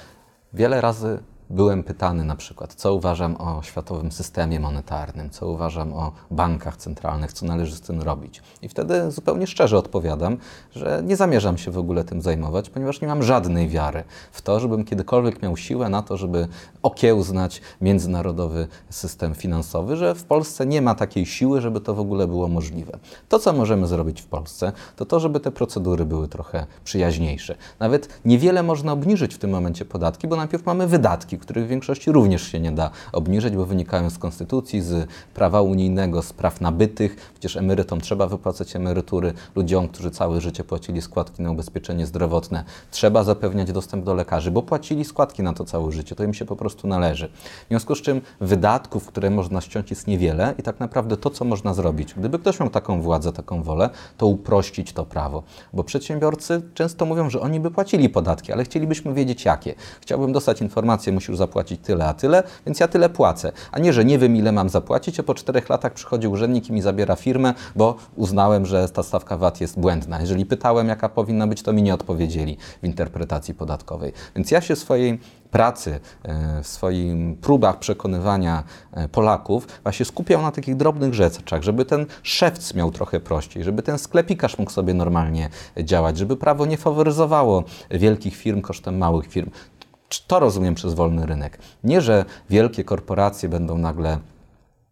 wiele 0.53 0.81
razy 0.81 1.19
byłem 1.51 1.83
pytany 1.83 2.25
na 2.25 2.37
przykład, 2.37 2.75
co 2.75 2.95
uważam 2.95 3.37
o 3.41 3.63
światowym 3.63 4.13
systemie 4.13 4.61
monetarnym, 4.61 5.31
co 5.31 5.49
uważam 5.49 5.93
o 5.93 6.13
bankach 6.31 6.77
centralnych, 6.77 7.33
co 7.33 7.47
należy 7.47 7.77
z 7.77 7.81
tym 7.81 8.03
robić. 8.03 8.43
I 8.63 8.69
wtedy 8.69 9.11
zupełnie 9.11 9.47
szczerze 9.47 9.79
odpowiadam, 9.79 10.37
że 10.75 11.03
nie 11.05 11.17
zamierzam 11.17 11.59
się 11.59 11.71
w 11.71 11.79
ogóle 11.79 12.05
tym 12.05 12.23
zajmować, 12.23 12.71
ponieważ 12.71 13.01
nie 13.01 13.09
mam 13.09 13.23
żadnej 13.23 13.69
wiary 13.69 14.05
w 14.33 14.43
to, 14.43 14.61
żebym 14.61 14.85
kiedykolwiek 14.85 15.43
miał 15.43 15.57
siłę 15.57 15.89
na 15.89 16.03
to, 16.03 16.17
żeby 16.17 16.49
okiełznać 16.83 17.61
międzynarodowy 17.81 18.69
system 18.91 19.35
finansowy, 19.35 19.97
że 19.97 20.15
w 20.15 20.25
Polsce 20.25 20.67
nie 20.67 20.83
ma 20.83 20.95
takiej 20.95 21.27
siły, 21.27 21.61
żeby 21.61 21.81
to 21.81 21.95
w 21.95 22.01
ogóle 22.01 22.27
było 22.27 22.49
możliwe. 22.49 22.99
To, 23.29 23.39
co 23.39 23.53
możemy 23.53 23.87
zrobić 23.87 24.23
w 24.23 24.27
Polsce, 24.27 24.73
to 24.97 25.05
to, 25.05 25.21
żeby 25.21 25.41
te 25.41 25.51
procedury 25.51 26.05
były 26.05 26.29
trochę 26.29 26.67
przyjaźniejsze. 26.85 27.55
Nawet 27.79 28.21
niewiele 28.25 28.63
można 28.63 28.93
obniżyć 28.93 29.35
w 29.35 29.39
tym 29.39 29.51
momencie 29.51 29.85
podatki, 29.85 30.29
bo 30.29 30.37
najpierw 30.37 30.67
mamy 30.67 30.87
wydatki 30.87 31.36
podatki, 31.37 31.39
których 31.39 31.65
w 31.65 31.69
większości 31.69 32.13
również 32.13 32.43
się 32.43 32.61
nie 32.61 32.73
da 32.73 32.91
obniżyć, 33.13 33.57
bo 33.57 33.67
wynikają 33.67 34.11
z 34.11 34.19
konstytucji, 34.19 34.83
z 34.83 35.09
prawa 35.35 35.63
unijnego, 35.63 36.23
z 36.23 36.33
praw 36.33 36.61
nabytych. 36.61 37.17
Przecież 37.33 37.57
emerytom 37.57 38.01
trzeba 38.01 38.27
wypłacać 38.27 38.77
emerytury, 38.77 39.35
ludziom, 39.55 39.89
którzy 39.89 40.11
całe 40.11 40.41
życie 40.41 40.65
płacili 40.65 41.03
składki 41.03 41.43
na 41.43 41.51
ubezpieczenie 41.51 42.07
zdrowotne, 42.07 42.65
trzeba 42.91 43.25
zapewniać 43.25 43.73
dostęp 43.73 44.05
do 44.05 44.15
lekarzy, 44.15 44.51
bo 44.51 44.63
płacili 44.63 45.05
składki 45.05 45.43
na 45.43 45.53
to 45.53 45.65
całe 45.65 45.93
życie, 45.93 46.15
to 46.15 46.25
im 46.25 46.35
się 46.35 46.45
po 46.45 46.57
prostu 46.57 46.89
należy. 46.89 47.29
W 47.65 47.69
związku 47.69 47.95
z 47.95 48.03
czym 48.03 48.21
wydatków, 48.41 49.07
które 49.07 49.31
można 49.31 49.61
ściąć 49.61 49.91
jest 49.91 50.07
niewiele 50.07 50.55
i 50.59 50.63
tak 50.63 50.81
naprawdę 50.81 51.17
to, 51.17 51.31
co 51.31 51.45
można 51.45 51.75
zrobić, 51.75 52.15
gdyby 52.15 52.39
ktoś 52.39 52.61
miał 52.61 52.71
taką 52.71 53.03
władzę, 53.03 53.33
taką 53.33 53.63
wolę, 53.63 53.91
to 54.17 54.27
uprościć 54.27 54.93
to 54.93 55.05
prawo. 55.05 55.43
Bo 55.73 55.85
przedsiębiorcy 55.85 56.63
często 56.75 57.07
mówią, 57.07 57.31
że 57.31 57.41
oni 57.41 57.61
by 57.61 57.71
płacili 57.71 58.09
podatki, 58.09 58.53
ale 58.53 58.65
chcielibyśmy 58.65 59.15
wiedzieć 59.15 59.45
jakie. 59.45 59.75
Chciałbym 60.01 60.33
dostać 60.33 60.61
informację, 60.61 61.13
musisz 61.27 61.39
zapłacić 61.39 61.81
tyle, 61.81 62.07
a 62.07 62.15
tyle, 62.15 62.43
więc 62.67 62.81
ja 62.81 62.89
tyle 62.89 63.09
płacę. 63.09 63.53
A 63.73 63.79
nie, 63.79 63.93
że 63.93 64.05
nie 64.05 64.19
wiem 64.19 64.37
ile 64.37 64.53
mam 64.53 64.69
zapłacić, 64.69 65.21
a 65.21 65.23
po 65.23 65.35
czterech 65.35 65.69
latach 65.69 65.93
przychodzi 65.93 66.29
urzędnik 66.29 66.69
i 66.69 66.73
mi 66.73 66.83
zabiera 66.83 67.17
firmę, 67.17 67.55
bo 67.77 67.97
uznałem, 68.17 68.67
że 68.67 68.89
ta 68.89 69.03
stawka 69.03 69.37
VAT 69.37 69.61
jest 69.61 69.81
błędna. 69.81 70.21
Jeżeli 70.21 70.47
pytałem, 70.47 70.89
jaka 70.89 71.09
powinna 71.09 71.47
być, 71.47 71.63
to 71.63 71.73
mi 71.73 71.83
nie 71.83 71.95
odpowiedzieli 71.95 72.57
w 72.83 72.87
interpretacji 72.87 73.55
podatkowej. 73.55 74.13
Więc 74.37 74.51
ja 74.51 74.61
się 74.61 74.77
swojej 74.77 75.19
pracy, 75.51 76.01
e, 76.23 76.63
w 76.63 76.67
swoim 76.67 77.37
próbach 77.37 77.79
przekonywania 77.79 78.65
e, 78.93 79.09
Polaków 79.09 79.67
właśnie 79.83 80.07
skupiał 80.07 80.43
na 80.43 80.53
takich 80.53 80.77
drobnych 80.77 81.15
rzeczach, 81.15 81.63
żeby 81.63 81.85
ten 81.85 82.07
szewc 82.23 82.75
miał 82.75 82.91
trochę 82.91 83.21
prościej, 83.21 83.65
żeby 83.65 83.83
ten 83.83 83.99
sklepikarz 83.99 84.59
mógł 84.59 84.71
sobie 84.71 84.95
normalnie 84.95 85.49
działać, 85.83 86.19
żeby 86.19 86.37
prawo 86.37 86.67
nie 86.67 86.77
faworyzowało 86.77 87.65
wielkich 87.91 88.37
firm 88.37 88.61
kosztem 88.61 88.99
małych 88.99 89.27
firm. 89.27 89.51
To 90.21 90.41
rozumiem 90.41 90.75
przez 90.75 90.95
wolny 90.95 91.27
rynek. 91.27 91.59
Nie, 91.85 92.01
że 92.01 92.25
wielkie 92.51 92.85
korporacje 92.85 93.49
będą 93.49 93.79
nagle 93.79 94.19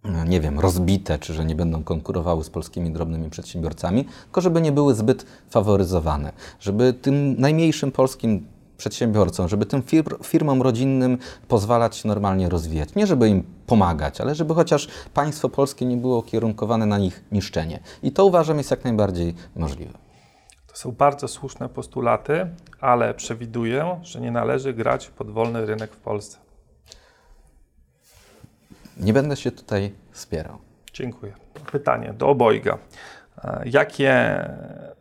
e, 0.04 0.24
nie 0.28 0.40
wiem, 0.40 0.60
rozbite, 0.60 1.18
czy 1.18 1.34
że 1.34 1.44
nie 1.44 1.54
będą 1.54 1.84
konkurowały 1.84 2.44
z 2.44 2.50
polskimi 2.50 2.90
drobnymi 2.90 3.30
przedsiębiorcami, 3.30 4.04
tylko 4.24 4.40
żeby 4.40 4.60
nie 4.60 4.72
były 4.72 4.94
zbyt 4.94 5.26
faworyzowane, 5.50 6.32
żeby 6.60 6.92
tym 6.92 7.40
najmniejszym 7.40 7.92
polskim 7.92 8.46
przedsiębiorcom, 8.76 9.48
żeby 9.48 9.66
tym 9.66 9.82
fir 9.82 10.04
firmom 10.22 10.62
rodzinnym 10.62 11.18
pozwalać 11.48 11.96
się 11.96 12.08
normalnie 12.08 12.48
rozwijać. 12.48 12.94
Nie 12.94 13.06
żeby 13.06 13.28
im 13.28 13.44
pomagać, 13.66 14.20
ale 14.20 14.34
żeby 14.34 14.54
chociaż 14.54 14.88
państwo 15.14 15.48
polskie 15.48 15.86
nie 15.86 15.96
było 15.96 16.22
kierunkowane 16.22 16.86
na 16.86 16.98
nich 16.98 17.24
niszczenie. 17.32 17.80
I 18.02 18.12
to 18.12 18.24
uważam 18.24 18.58
jest 18.58 18.70
jak 18.70 18.84
najbardziej 18.84 19.34
możliwe. 19.56 19.92
To 20.66 20.76
są 20.76 20.92
bardzo 20.92 21.28
słuszne 21.28 21.68
postulaty, 21.68 22.46
ale 22.84 23.14
przewiduję, 23.14 24.00
że 24.02 24.20
nie 24.20 24.30
należy 24.30 24.72
grać 24.72 25.06
w 25.06 25.10
podwolny 25.10 25.66
rynek 25.66 25.92
w 25.92 25.96
Polsce. 25.96 26.38
Nie 28.96 29.12
będę 29.12 29.36
się 29.36 29.50
tutaj 29.52 29.92
spierał. 30.12 30.58
Dziękuję. 30.92 31.32
Pytanie 31.72 32.12
do 32.12 32.28
obojga. 32.28 32.78
Jakie 33.64 34.44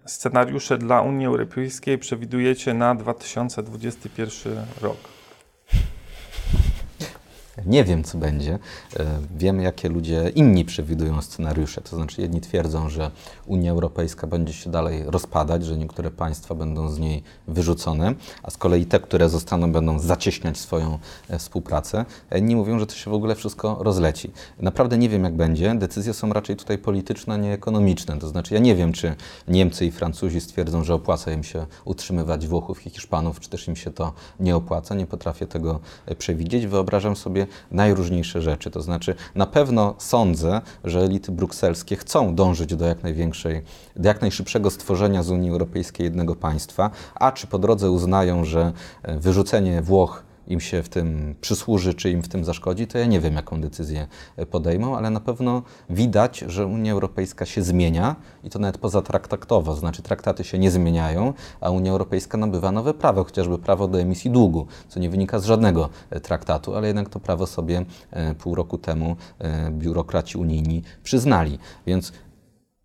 scenariusze 0.06 0.78
dla 0.78 1.02
Unii 1.02 1.26
Europejskiej 1.26 1.98
przewidujecie 1.98 2.74
na 2.74 2.96
2021 2.96 4.66
rok? 4.82 4.98
Nie 7.66 7.84
wiem, 7.84 8.04
co 8.04 8.18
będzie. 8.18 8.60
E, 9.00 9.06
wiem, 9.36 9.62
jakie 9.62 9.90
ludzie 9.90 10.32
inni 10.36 10.66
przewidują 10.66 11.22
scenariusze. 11.22 11.82
To 11.82 11.96
znaczy, 11.96 12.22
jedni 12.22 12.42
twierdzą, 12.42 12.90
że 12.90 13.12
Unia 13.46 13.72
Europejska 13.72 14.28
będzie 14.28 14.54
się 14.54 14.72
dalej 14.72 15.04
rozpadać, 15.06 15.66
że 15.66 15.78
niektóre 15.78 16.12
państwa 16.12 16.56
będą 16.56 16.90
z 16.90 17.00
niej 17.00 17.24
wyrzucone, 17.48 18.14
a 18.44 18.52
z 18.52 18.58
kolei 18.58 18.86
te, 18.86 19.00
które 19.00 19.30
zostaną, 19.30 19.72
będą 19.72 20.00
zacieśniać 20.00 20.58
swoją 20.58 21.00
e, 21.30 21.40
współpracę. 21.40 22.06
Inni 22.36 22.56
mówią, 22.56 22.80
że 22.80 22.88
to 22.88 22.96
się 22.96 23.12
w 23.12 23.14
ogóle 23.14 23.36
wszystko 23.36 23.78
rozleci. 23.80 24.32
Naprawdę 24.60 24.98
nie 24.98 25.10
wiem, 25.10 25.24
jak 25.24 25.36
będzie. 25.36 25.76
Decyzje 25.76 26.14
są 26.14 26.34
raczej 26.34 26.56
tutaj 26.56 26.78
polityczne, 26.78 27.38
nie 27.38 27.54
ekonomiczne. 27.54 28.20
To 28.20 28.28
znaczy, 28.28 28.54
ja 28.54 28.60
nie 28.60 28.76
wiem, 28.76 28.94
czy 28.94 29.16
Niemcy 29.48 29.86
i 29.86 29.92
Francuzi 29.92 30.42
stwierdzą, 30.42 30.84
że 30.84 30.94
opłaca 30.94 31.32
im 31.32 31.44
się 31.44 31.66
utrzymywać 31.86 32.48
Włochów 32.48 32.88
i 32.88 32.90
Hiszpanów, 32.90 33.40
czy 33.40 33.50
też 33.50 33.68
im 33.68 33.76
się 33.76 33.92
to 33.92 34.14
nie 34.40 34.56
opłaca. 34.56 34.96
Nie 34.96 35.06
potrafię 35.06 35.48
tego 35.48 35.80
e, 36.06 36.16
przewidzieć. 36.16 36.68
Wyobrażam 36.68 37.16
sobie, 37.16 37.48
najróżniejsze 37.72 38.42
rzeczy. 38.42 38.72
To 38.72 38.82
znaczy, 38.82 39.16
na 39.36 39.46
pewno 39.46 39.96
sądzę, 39.98 40.62
że 40.84 41.00
elity 41.00 41.32
brukselskie 41.32 41.96
chcą 41.96 42.36
dążyć 42.36 42.76
do 42.76 42.86
jak 42.86 43.04
największej, 43.04 43.62
do 43.96 44.08
jak 44.08 44.22
najszybszego 44.22 44.70
stworzenia 44.70 45.24
z 45.24 45.30
Unii 45.30 45.50
Europejskiej 45.52 46.04
jednego 46.04 46.36
państwa, 46.36 46.90
a 47.16 47.32
czy 47.32 47.48
po 47.48 47.60
drodze 47.60 47.92
uznają, 47.92 48.46
że 48.46 48.72
e, 49.04 49.20
wyrzucenie 49.20 49.82
Włoch 49.82 50.24
im 50.48 50.60
się 50.60 50.84
w 50.84 50.90
tym 50.90 51.36
przysłuży, 51.42 51.94
czy 51.94 52.12
im 52.12 52.22
w 52.22 52.28
tym 52.28 52.46
zaszkodzi, 52.46 52.88
to 52.88 52.98
ja 52.98 53.06
nie 53.06 53.20
wiem, 53.20 53.36
jaką 53.36 53.62
decyzję 53.62 54.08
e, 54.36 54.46
podejmą, 54.46 54.98
ale 54.98 55.10
na 55.10 55.20
pewno 55.20 55.62
widać, 55.90 56.40
że 56.48 56.68
Unia 56.68 56.92
Europejska 56.92 57.46
się 57.46 57.62
zmienia 57.62 58.16
i 58.44 58.50
to 58.50 58.60
nawet 58.60 58.78
pozatraktaktowo, 58.78 59.76
znaczy 59.76 60.02
traktaty 60.02 60.44
się 60.44 60.60
nie 60.60 60.72
zmieniają, 60.72 61.34
a 61.62 61.70
Unia 61.70 61.92
Europejska 61.92 62.38
nabywa 62.38 62.72
nowe 62.72 62.94
prawo, 62.94 63.24
chociażby 63.24 63.58
prawo 63.58 63.88
do 63.88 64.00
emisji 64.00 64.32
długu, 64.32 64.68
co 64.88 65.00
nie 65.00 65.10
wynika 65.10 65.40
z 65.40 65.46
żadnego 65.46 65.90
e, 66.10 66.20
traktatu, 66.20 66.76
ale 66.76 66.88
jednak 66.88 67.10
to 67.10 67.20
prawo 67.20 67.48
sobie 67.48 67.86
e, 68.12 68.36
pół 68.36 68.56
roku 68.56 68.78
temu 68.78 69.16
biurokraci 69.72 70.38
unijni 70.38 70.82
przyznali. 71.04 71.60
Więc 71.88 72.14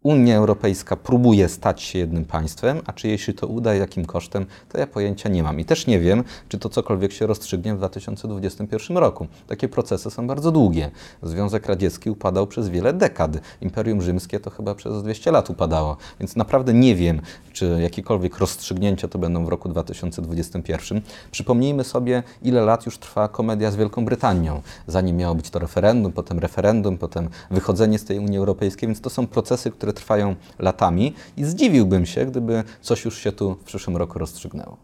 Unia 0.08 0.36
Europejska 0.36 0.96
próbuje 0.96 1.48
stać 1.48 1.82
się 1.82 1.98
jednym 1.98 2.24
państwem, 2.24 2.80
a 2.86 2.92
czy 2.92 3.08
jej 3.08 3.18
się 3.18 3.32
to 3.32 3.46
uda 3.46 3.74
jakim 3.74 4.04
kosztem, 4.04 4.46
to 4.68 4.78
ja 4.78 4.86
pojęcia 4.86 5.28
nie 5.28 5.42
mam. 5.42 5.60
I 5.60 5.64
też 5.64 5.86
nie 5.86 6.00
wiem, 6.00 6.24
czy 6.48 6.58
to 6.58 6.68
cokolwiek 6.68 7.12
się 7.12 7.26
rozstrzygnie 7.26 7.74
w 7.74 7.78
2021 7.78 8.96
roku. 8.96 9.26
Takie 9.46 9.68
procesy 9.68 10.10
są 10.10 10.26
bardzo 10.26 10.52
długie. 10.52 10.90
Związek 11.22 11.66
Radziecki 11.66 12.10
upadał 12.10 12.46
przez 12.46 12.68
wiele 12.68 12.92
dekad. 12.92 13.30
Imperium 13.60 14.02
Rzymskie 14.02 14.40
to 14.40 14.50
chyba 14.50 14.74
przez 14.74 15.02
200 15.02 15.30
lat 15.30 15.50
upadało. 15.50 15.96
Więc 16.20 16.36
naprawdę 16.36 16.74
nie 16.74 16.94
wiem, 16.94 17.20
czy 17.52 17.78
jakiekolwiek 17.82 18.38
rozstrzygnięcia 18.38 19.08
to 19.08 19.18
będą 19.18 19.44
w 19.44 19.48
roku 19.48 19.68
2021. 19.68 21.00
Przypomnijmy 21.30 21.84
sobie, 21.84 22.22
ile 22.42 22.62
lat 22.62 22.86
już 22.86 22.98
trwa 22.98 23.28
komedia 23.28 23.70
z 23.70 23.76
Wielką 23.76 24.04
Brytanią. 24.04 24.62
Zanim 24.86 25.16
miało 25.16 25.34
być 25.34 25.50
to 25.50 25.58
referendum, 25.58 26.12
potem 26.12 26.38
referendum, 26.38 26.98
potem 26.98 27.28
wychodzenie 27.50 27.98
z 27.98 28.04
tej 28.04 28.18
Unii 28.18 28.38
Europejskiej, 28.38 28.88
więc 28.88 29.00
to 29.00 29.10
są 29.10 29.26
procesy, 29.26 29.70
które 29.70 29.92
trwają 29.98 30.36
latami 30.58 31.14
i 31.36 31.44
zdziwiłbym 31.44 32.06
się, 32.06 32.26
gdyby 32.26 32.64
coś 32.80 33.04
już 33.04 33.18
się 33.18 33.32
tu 33.32 33.54
w 33.54 33.64
przyszłym 33.64 33.96
roku 33.96 34.18
rozstrzygnęło. 34.18 34.76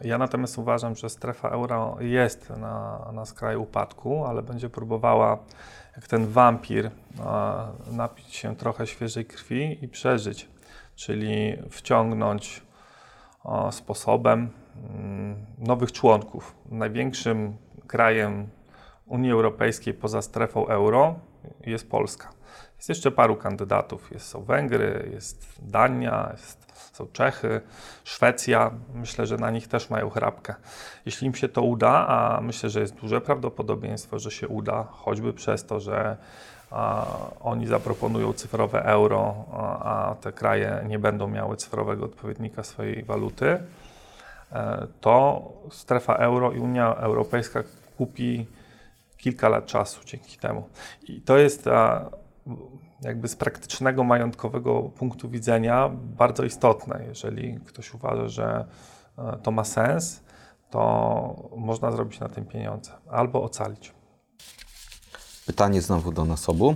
Ja 0.00 0.18
natomiast 0.18 0.58
uważam, 0.58 0.96
że 0.96 1.10
strefa 1.10 1.48
euro 1.48 1.96
jest 2.00 2.50
na, 2.50 3.08
na 3.12 3.24
skraju 3.24 3.62
upadku, 3.62 4.24
ale 4.24 4.42
będzie 4.42 4.70
próbowała, 4.70 5.38
jak 5.96 6.06
ten 6.06 6.26
wampir, 6.26 6.90
napić 7.92 8.34
się 8.34 8.56
trochę 8.56 8.86
świeżej 8.86 9.24
krwi 9.24 9.84
i 9.84 9.88
przeżyć, 9.88 10.48
czyli 10.94 11.56
wciągnąć 11.70 12.62
sposobem 13.70 14.50
mm, 14.90 15.46
nowych 15.58 15.92
członków. 15.92 16.54
Największym 16.70 17.56
krajem 17.86 18.48
Unii 19.06 19.32
Europejskiej 19.32 19.94
poza 19.94 20.22
strefą 20.22 20.66
euro 20.66 21.14
jest 21.66 21.90
Polska. 21.90 22.28
Jest 22.76 22.88
jeszcze 22.88 23.10
paru 23.10 23.36
kandydatów. 23.36 24.10
Jest, 24.10 24.26
są 24.26 24.42
Węgry, 24.42 25.08
jest 25.12 25.46
Dania, 25.62 26.28
jest, 26.32 26.66
są 26.92 27.06
Czechy, 27.12 27.60
Szwecja. 28.04 28.70
Myślę, 28.94 29.26
że 29.26 29.36
na 29.36 29.50
nich 29.50 29.68
też 29.68 29.90
mają 29.90 30.10
chrapkę. 30.10 30.54
Jeśli 31.06 31.26
im 31.26 31.34
się 31.34 31.48
to 31.48 31.62
uda, 31.62 32.06
a 32.08 32.40
myślę, 32.40 32.70
że 32.70 32.80
jest 32.80 32.94
duże 32.94 33.20
prawdopodobieństwo, 33.20 34.18
że 34.18 34.30
się 34.30 34.48
uda, 34.48 34.84
choćby 34.90 35.32
przez 35.32 35.64
to, 35.66 35.80
że 35.80 36.16
a, 36.70 37.06
oni 37.40 37.66
zaproponują 37.66 38.32
cyfrowe 38.32 38.84
euro, 38.84 39.34
a, 39.52 40.10
a 40.10 40.14
te 40.14 40.32
kraje 40.32 40.84
nie 40.88 40.98
będą 40.98 41.28
miały 41.28 41.56
cyfrowego 41.56 42.04
odpowiednika 42.04 42.62
swojej 42.64 43.02
waluty, 43.02 43.58
e, 44.52 44.86
to 45.00 45.42
strefa 45.70 46.14
euro 46.14 46.52
i 46.52 46.58
Unia 46.58 46.94
Europejska 46.94 47.62
kupi 47.98 48.46
kilka 49.16 49.48
lat 49.48 49.66
czasu 49.66 50.00
dzięki 50.04 50.38
temu. 50.38 50.68
I 51.08 51.20
to 51.20 51.38
jest 51.38 51.68
jakby 53.02 53.28
z 53.28 53.36
praktycznego, 53.36 54.04
majątkowego 54.04 54.82
punktu 54.82 55.28
widzenia 55.28 55.90
bardzo 55.92 56.44
istotne. 56.44 57.04
Jeżeli 57.08 57.60
ktoś 57.60 57.94
uważa, 57.94 58.28
że 58.28 58.66
e, 59.18 59.38
to 59.42 59.50
ma 59.50 59.64
sens, 59.64 60.20
to 60.70 61.50
można 61.56 61.92
zrobić 61.92 62.20
na 62.20 62.28
tym 62.28 62.44
pieniądze 62.44 62.92
albo 63.10 63.42
ocalić. 63.42 63.92
Pytanie 65.46 65.82
znowu 65.82 66.12
do 66.12 66.24
nas 66.24 66.48
obu. 66.48 66.74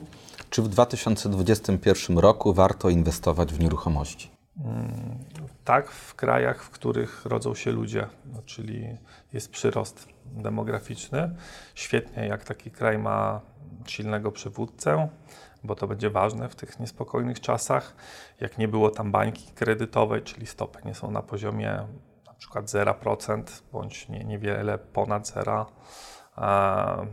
Czy 0.51 0.63
w 0.63 0.69
2021 0.69 2.19
roku 2.19 2.53
warto 2.53 2.89
inwestować 2.89 3.53
w 3.53 3.61
nieruchomości? 3.61 4.40
Mm, 4.65 5.19
tak, 5.65 5.91
w 5.91 6.15
krajach, 6.15 6.63
w 6.63 6.71
których 6.71 7.27
rodzą 7.27 7.55
się 7.55 7.73
ludzie, 7.73 8.07
no, 8.33 8.43
czyli 8.43 8.99
jest 9.33 9.51
przyrost 9.51 10.09
demograficzny. 10.25 11.35
Świetnie, 11.75 12.27
jak 12.27 12.45
taki 12.45 12.71
kraj 12.71 12.99
ma 12.99 13.41
silnego 13.87 14.33
przywódcę, 14.33 15.09
bo 15.65 15.75
to 15.75 15.87
będzie 15.87 16.11
ważne 16.11 16.49
w 16.49 16.57
tych 16.57 16.81
niespokojnych 16.81 17.41
czasach. 17.41 17.97
Jak 18.41 18.59
nie 18.59 18.69
było 18.69 18.91
tam 18.91 19.13
bańki 19.13 19.53
kredytowej, 19.53 20.23
czyli 20.23 20.47
stopy 20.47 20.79
nie 20.85 20.95
są 20.95 21.11
na 21.11 21.23
poziomie 21.23 21.87
przykład 22.41 22.65
0% 22.65 23.63
bądź 23.73 24.09
nie, 24.09 24.25
niewiele 24.25 24.79
ponad 24.79 25.29
zera, 25.29 25.67
e, 26.39 27.07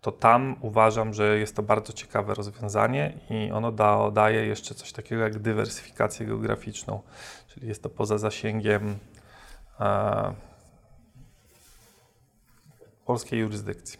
to 0.00 0.12
tam 0.12 0.56
uważam, 0.60 1.14
że 1.14 1.38
jest 1.38 1.56
to 1.56 1.62
bardzo 1.62 1.92
ciekawe 1.92 2.34
rozwiązanie 2.34 3.18
i 3.30 3.50
ono 3.52 3.72
da, 3.72 4.10
daje 4.10 4.46
jeszcze 4.46 4.74
coś 4.74 4.92
takiego 4.92 5.22
jak 5.22 5.38
dywersyfikację 5.38 6.26
geograficzną, 6.26 7.00
czyli 7.48 7.68
jest 7.68 7.82
to 7.82 7.88
poza 7.88 8.18
zasięgiem 8.18 8.98
e, 9.80 10.34
polskiej 13.06 13.40
jurysdykcji. 13.40 13.98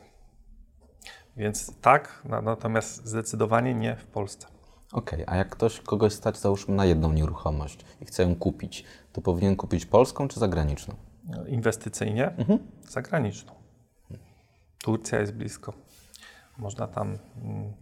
Więc 1.37 1.81
tak, 1.81 2.23
natomiast 2.43 3.07
zdecydowanie 3.07 3.75
nie 3.75 3.97
w 3.97 4.07
Polsce. 4.07 4.47
Okej, 4.93 5.23
okay, 5.23 5.35
a 5.35 5.37
jak 5.37 5.49
ktoś 5.49 5.81
kogoś 5.81 6.13
stać 6.13 6.39
załóżmy 6.39 6.75
na 6.75 6.85
jedną 6.85 7.13
nieruchomość 7.13 7.85
i 8.01 8.05
chce 8.05 8.23
ją 8.23 8.37
kupić, 8.37 8.85
to 9.13 9.21
powinien 9.21 9.57
kupić 9.57 9.87
polską 9.87 10.29
czy 10.29 10.41
zagraniczną? 10.41 10.95
Inwestycyjnie 11.49 12.31
mhm. 12.37 12.59
zagraniczną. 12.89 13.53
Turcja 14.83 15.21
jest 15.21 15.33
blisko. 15.33 15.73
Można 16.59 16.87
tam 16.87 17.19
mm, 17.43 17.73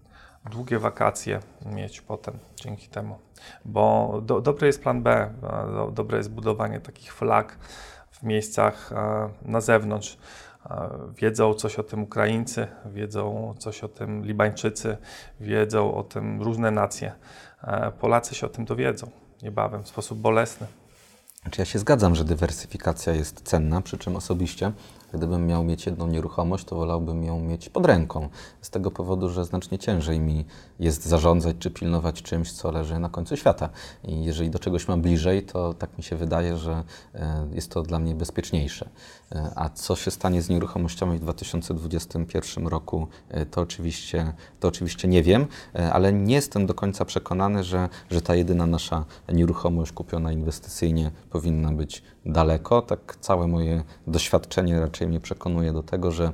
długie 0.50 0.78
wakacje 0.78 1.40
mieć 1.66 2.00
potem 2.00 2.38
dzięki 2.56 2.88
temu. 2.88 3.18
Bo 3.64 4.20
do, 4.24 4.40
dobry 4.40 4.66
jest 4.66 4.82
plan 4.82 5.02
B, 5.02 5.34
do, 5.72 5.90
dobre 5.90 6.18
jest 6.18 6.30
budowanie 6.30 6.80
takich 6.80 7.14
flag 7.14 7.58
w 8.10 8.22
miejscach 8.22 8.90
na 9.42 9.60
zewnątrz. 9.60 10.18
Wiedzą 11.16 11.54
coś 11.54 11.78
o 11.78 11.82
tym 11.82 12.02
Ukraińcy, 12.02 12.66
wiedzą 12.86 13.54
coś 13.58 13.84
o 13.84 13.88
tym 13.88 14.24
Libańczycy, 14.24 14.96
wiedzą 15.40 15.94
o 15.94 16.02
tym 16.02 16.42
różne 16.42 16.70
nacje. 16.70 17.12
Polacy 18.00 18.34
się 18.34 18.46
o 18.46 18.50
tym 18.50 18.64
dowiedzą 18.64 19.10
niebawem 19.42 19.82
w 19.82 19.88
sposób 19.88 20.18
bolesny. 20.18 20.66
Znaczy 21.42 21.60
ja 21.60 21.64
się 21.64 21.78
zgadzam, 21.78 22.14
że 22.14 22.24
dywersyfikacja 22.24 23.12
jest 23.12 23.40
cenna, 23.42 23.80
przy 23.80 23.98
czym 23.98 24.16
osobiście 24.16 24.72
Gdybym 25.16 25.46
miał 25.46 25.64
mieć 25.64 25.86
jedną 25.86 26.06
nieruchomość, 26.06 26.64
to 26.64 26.76
wolałbym 26.76 27.24
ją 27.24 27.40
mieć 27.40 27.68
pod 27.68 27.86
ręką. 27.86 28.28
Z 28.60 28.70
tego 28.70 28.90
powodu, 28.90 29.28
że 29.28 29.44
znacznie 29.44 29.78
ciężej 29.78 30.20
mi 30.20 30.44
jest 30.80 31.06
zarządzać 31.06 31.56
czy 31.58 31.70
pilnować 31.70 32.22
czymś, 32.22 32.52
co 32.52 32.70
leży 32.70 32.98
na 32.98 33.08
końcu 33.08 33.36
świata. 33.36 33.68
I 34.04 34.24
jeżeli 34.24 34.50
do 34.50 34.58
czegoś 34.58 34.88
mam 34.88 35.02
bliżej, 35.02 35.42
to 35.42 35.74
tak 35.74 35.98
mi 35.98 36.04
się 36.04 36.16
wydaje, 36.16 36.56
że 36.56 36.84
e, 37.14 37.46
jest 37.52 37.70
to 37.70 37.82
dla 37.82 37.98
mnie 37.98 38.14
bezpieczniejsze. 38.14 38.88
E, 39.32 39.50
a 39.56 39.68
co 39.68 39.96
się 39.96 40.10
stanie 40.10 40.42
z 40.42 40.48
nieruchomościami 40.48 41.18
w 41.18 41.20
2021 41.20 42.66
roku, 42.66 43.08
e, 43.28 43.46
to 43.46 43.60
oczywiście, 43.60 44.32
to 44.60 44.68
oczywiście 44.68 45.08
nie 45.08 45.22
wiem, 45.22 45.46
ale 45.92 46.12
nie 46.12 46.34
jestem 46.34 46.66
do 46.66 46.74
końca 46.74 47.04
przekonany, 47.04 47.64
że, 47.64 47.88
że 48.10 48.22
ta 48.22 48.34
jedyna 48.34 48.66
nasza 48.66 49.04
nieruchomość 49.32 49.92
kupiona 49.92 50.32
inwestycyjnie 50.32 51.10
powinna 51.30 51.72
być 51.72 52.02
daleko. 52.26 52.82
Tak 52.82 53.16
całe 53.20 53.46
moje 53.46 53.82
doświadczenie 54.06 54.80
raczej 54.80 55.05
mnie 55.08 55.20
przekonuje 55.20 55.72
do 55.72 55.82
tego, 55.82 56.10
że 56.10 56.32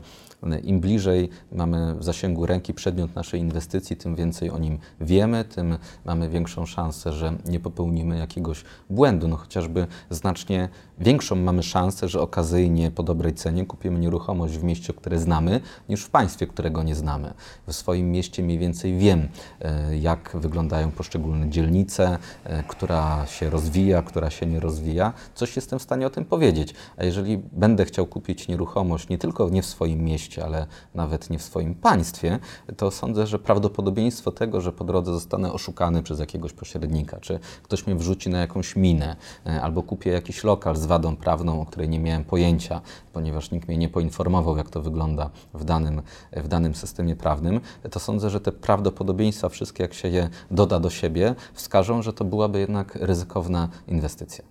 im 0.65 0.81
bliżej 0.81 1.29
mamy 1.53 1.95
w 1.95 2.05
zasięgu 2.05 2.47
ręki 2.47 2.75
przedmiot 2.75 3.15
naszej 3.15 3.41
inwestycji, 3.41 3.97
tym 3.97 4.15
więcej 4.15 4.51
o 4.51 4.59
nim 4.59 4.79
wiemy, 5.01 5.45
tym 5.45 5.79
mamy 6.05 6.29
większą 6.29 6.67
szansę, 6.67 7.13
że 7.13 7.33
nie 7.45 7.61
popełnimy 7.61 8.19
jakiegoś 8.19 8.65
błędu. 8.91 9.29
No 9.29 9.37
chociażby 9.37 9.87
znacznie 10.11 10.69
większą 10.99 11.37
mamy 11.37 11.63
szansę, 11.63 12.09
że 12.09 12.21
okazyjnie 12.21 12.91
po 12.91 13.03
dobrej 13.03 13.35
cenie 13.35 13.67
kupimy 13.67 13.99
nieruchomość 13.99 14.55
w 14.55 14.65
mieście, 14.65 14.93
które 14.93 15.19
znamy, 15.19 15.61
niż 15.89 16.05
w 16.05 16.11
państwie, 16.11 16.47
którego 16.47 16.83
nie 16.83 16.95
znamy. 16.95 17.35
W 17.67 17.73
swoim 17.73 18.11
mieście 18.11 18.43
mniej 18.43 18.59
więcej 18.59 18.99
wiem, 18.99 19.29
e, 19.61 19.99
jak 19.99 20.31
wyglądają 20.35 20.91
poszczególne 20.91 21.51
dzielnice, 21.51 22.19
e, 22.45 22.63
która 22.63 23.27
się 23.27 23.51
rozwija, 23.51 24.03
która 24.03 24.31
się 24.31 24.47
nie 24.47 24.61
rozwija. 24.61 25.13
Coś 25.35 25.57
jestem 25.57 25.79
w 25.79 25.83
stanie 25.83 26.07
o 26.07 26.11
tym 26.11 26.25
powiedzieć. 26.25 26.75
A 26.97 27.05
jeżeli 27.05 27.39
będę 27.53 27.85
chciał 27.85 28.07
kupić 28.07 28.49
nieruchomość 28.49 29.09
nie 29.09 29.19
tylko 29.19 29.49
nie 29.49 29.63
w 29.63 29.67
swoim 29.67 30.05
mieście, 30.05 30.32
ale 30.38 30.66
nawet 30.95 31.31
nie 31.31 31.38
w 31.38 31.42
swoim 31.42 31.75
państwie, 31.75 32.38
to 32.77 32.90
sądzę, 32.90 33.27
że 33.27 33.38
prawdopodobieństwo 33.38 34.33
tego, 34.33 34.61
że 34.61 34.73
po 34.73 34.85
drodze 34.85 35.12
zostanę 35.12 35.53
oszukany 35.53 36.03
przez 36.03 36.21
jakiegoś 36.21 36.53
pośrednika, 36.53 37.21
czy 37.21 37.38
ktoś 37.62 37.87
mnie 37.87 37.97
wrzuci 37.97 38.31
na 38.31 38.38
jakąś 38.38 38.77
minę, 38.77 39.16
e, 39.47 39.62
albo 39.62 39.83
kupię 39.83 40.11
jakiś 40.11 40.45
lokal 40.45 40.77
z 40.77 40.87
wadą 40.87 41.16
prawną, 41.16 41.61
o 41.61 41.66
której 41.66 41.88
nie 41.88 41.99
miałem 41.99 42.25
pojęcia, 42.25 42.81
ponieważ 43.12 43.51
nikt 43.51 43.68
mnie 43.68 43.79
nie 43.79 43.88
poinformował, 43.88 44.57
jak 44.57 44.71
to 44.71 44.83
wygląda 44.83 45.31
w 45.55 45.64
danym, 45.64 46.03
w 46.33 46.49
danym 46.49 46.75
systemie 46.75 47.16
prawnym, 47.16 47.61
to 47.90 48.01
sądzę, 48.01 48.31
że 48.31 48.40
te 48.40 48.53
prawdopodobieństwa, 48.53 49.49
wszystkie 49.49 49.83
jak 49.83 49.95
się 49.95 50.09
je 50.09 50.31
doda 50.51 50.81
do 50.81 50.90
siebie, 50.90 51.35
wskażą, 51.55 52.03
że 52.03 52.12
to 52.12 52.25
byłaby 52.25 52.61
jednak 52.61 52.95
ryzykowna 52.95 53.68
inwestycja. 53.88 54.45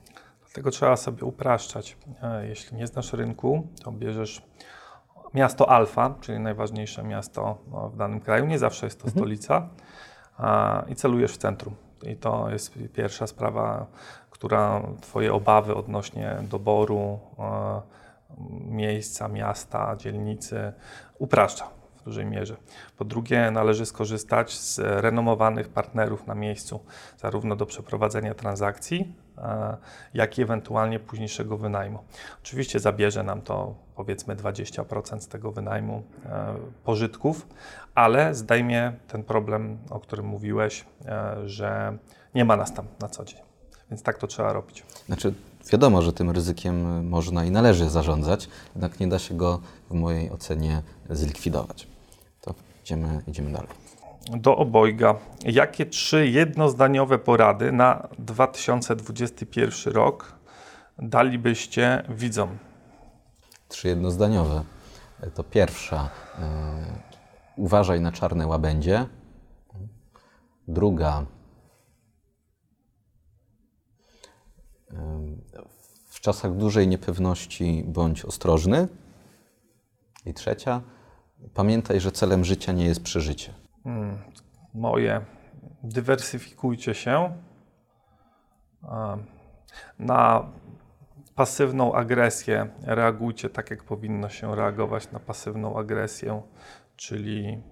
Dlatego 0.46 0.72
trzeba 0.72 0.98
sobie 0.98 1.24
upraszczać. 1.24 1.98
E, 2.22 2.48
jeśli 2.48 2.78
nie 2.78 2.88
znasz 2.88 3.13
rynku, 3.13 3.67
to 3.84 3.91
bierzesz 3.91 4.41
miasto 5.34 5.70
alfa, 5.70 6.15
czyli 6.22 6.39
najważniejsze 6.39 7.04
miasto 7.04 7.58
no, 7.72 7.89
w 7.89 7.98
danym 7.98 8.20
kraju, 8.20 8.46
nie 8.46 8.60
zawsze 8.60 8.86
jest 8.86 9.00
to 9.00 9.06
mhm. 9.06 9.20
stolica, 9.20 9.70
i 10.88 10.96
celujesz 10.96 11.34
w 11.34 11.38
centrum. 11.38 11.76
I 12.04 12.15
to 12.15 12.50
jest 12.50 12.74
pierwsza 12.94 13.28
sprawa, 13.28 13.86
która 14.30 14.82
Twoje 15.02 15.34
obawy 15.34 15.76
odnośnie 15.76 16.38
doboru 16.41 17.20
e, 17.39 17.82
miejsca, 18.65 19.28
miasta, 19.28 19.96
dzielnicy 19.96 20.74
upraszcza 21.20 21.81
w 22.02 22.06
dużej 22.06 22.26
mierze. 22.26 22.58
Po 22.98 23.06
drugie, 23.06 23.52
należy 23.52 23.86
skorzystać 23.86 24.60
z 24.60 24.80
renomowanych 24.80 25.70
partnerów 25.70 26.28
na 26.28 26.36
miejscu, 26.36 26.80
zarówno 27.18 27.56
do 27.56 27.66
przeprowadzenia 27.66 28.34
transakcji, 28.34 29.16
e, 29.38 29.78
jak 30.14 30.38
i 30.38 30.42
ewentualnie 30.42 31.00
późniejszego 31.00 31.58
wynajmu. 31.58 32.00
Oczywiście 32.44 32.80
zabierze 32.80 33.24
nam 33.24 33.42
to 33.42 33.76
powiedzmy 33.96 34.36
20% 34.36 35.20
z 35.20 35.28
tego 35.28 35.52
wynajmu 35.52 36.04
e, 36.26 36.56
pożytków, 36.84 37.48
ale 37.96 38.36
zdejmie 38.36 38.94
ten 39.08 39.24
problem, 39.24 39.78
o 39.90 40.00
którym 40.00 40.26
mówiłeś, 40.26 40.86
że 41.46 41.98
nie 42.36 42.46
ma 42.46 42.58
nas 42.58 42.74
tam 42.74 42.86
na 43.00 43.08
co 43.10 43.26
dzień. 43.26 43.40
Więc 43.90 44.04
tak 44.04 44.18
to 44.18 44.28
trzeba 44.28 44.54
robić. 44.54 44.84
Znaczy, 45.06 45.34
wiadomo, 45.71 46.02
że 46.02 46.13
tym 46.13 46.30
ryzykiem 46.30 47.08
można 47.08 47.45
i 47.45 47.52
należy 47.52 47.89
zarządzać, 47.89 48.50
jednak 48.76 49.00
nie 49.00 49.08
da 49.08 49.19
się 49.19 49.38
go 49.38 49.60
w 49.89 49.93
mojej 49.93 50.32
ocenie 50.32 50.82
zlikwidować. 51.10 51.88
To 52.41 52.54
idziemy, 52.84 53.21
idziemy 53.28 53.52
dalej. 53.52 53.69
Do 54.30 54.58
obojga. 54.58 55.15
Jakie 55.45 55.86
trzy 55.86 56.28
jednozdaniowe 56.28 57.19
porady 57.19 57.71
na 57.71 58.08
2021 58.19 59.93
rok 59.93 60.34
dalibyście 61.00 62.04
widzom? 62.10 62.58
Trzy 63.67 63.88
jednozdaniowe. 63.88 64.63
To 65.34 65.43
pierwsza. 65.43 66.10
Yy, 66.39 66.45
uważaj 67.56 68.02
na 68.02 68.12
czarne 68.12 68.47
łabędzie. 68.47 69.06
Druga 70.67 71.26
W 76.10 76.20
czasach 76.20 76.58
dużej 76.58 76.88
niepewności 76.88 77.84
bądź 77.88 78.26
ostrożny. 78.26 78.88
I 80.26 80.34
trzecia, 80.34 80.82
pamiętaj, 81.54 82.00
że 82.00 82.12
celem 82.12 82.46
życia 82.46 82.72
nie 82.72 82.86
jest 82.86 83.04
przeżycie. 83.04 83.54
Hmm, 83.84 84.18
moje, 84.74 85.22
dywersyfikujcie 85.84 86.94
się. 86.94 87.34
Na 90.00 90.50
pasywną 91.36 91.94
agresję 91.94 92.68
reagujcie 92.84 93.50
tak, 93.50 93.72
jak 93.72 93.84
powinno 93.84 94.30
się 94.30 94.56
reagować 94.56 95.12
na 95.12 95.20
pasywną 95.20 95.80
agresję, 95.80 96.42
czyli 96.96 97.64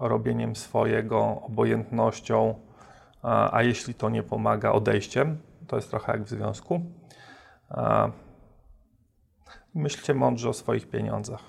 robieniem 0.00 0.56
swojego, 0.56 1.40
obojętnością, 1.42 2.54
a 3.52 3.62
jeśli 3.62 3.94
to 3.94 4.10
nie 4.10 4.22
pomaga, 4.22 4.72
odejściem 4.72 5.38
to 5.66 5.76
jest 5.76 5.90
trochę 5.90 6.12
jak 6.12 6.24
w 6.24 6.28
związku. 6.28 6.80
Myślcie 9.74 10.14
mądrze 10.14 10.48
o 10.48 10.52
swoich 10.52 10.88
pieniądzach. 10.90 11.40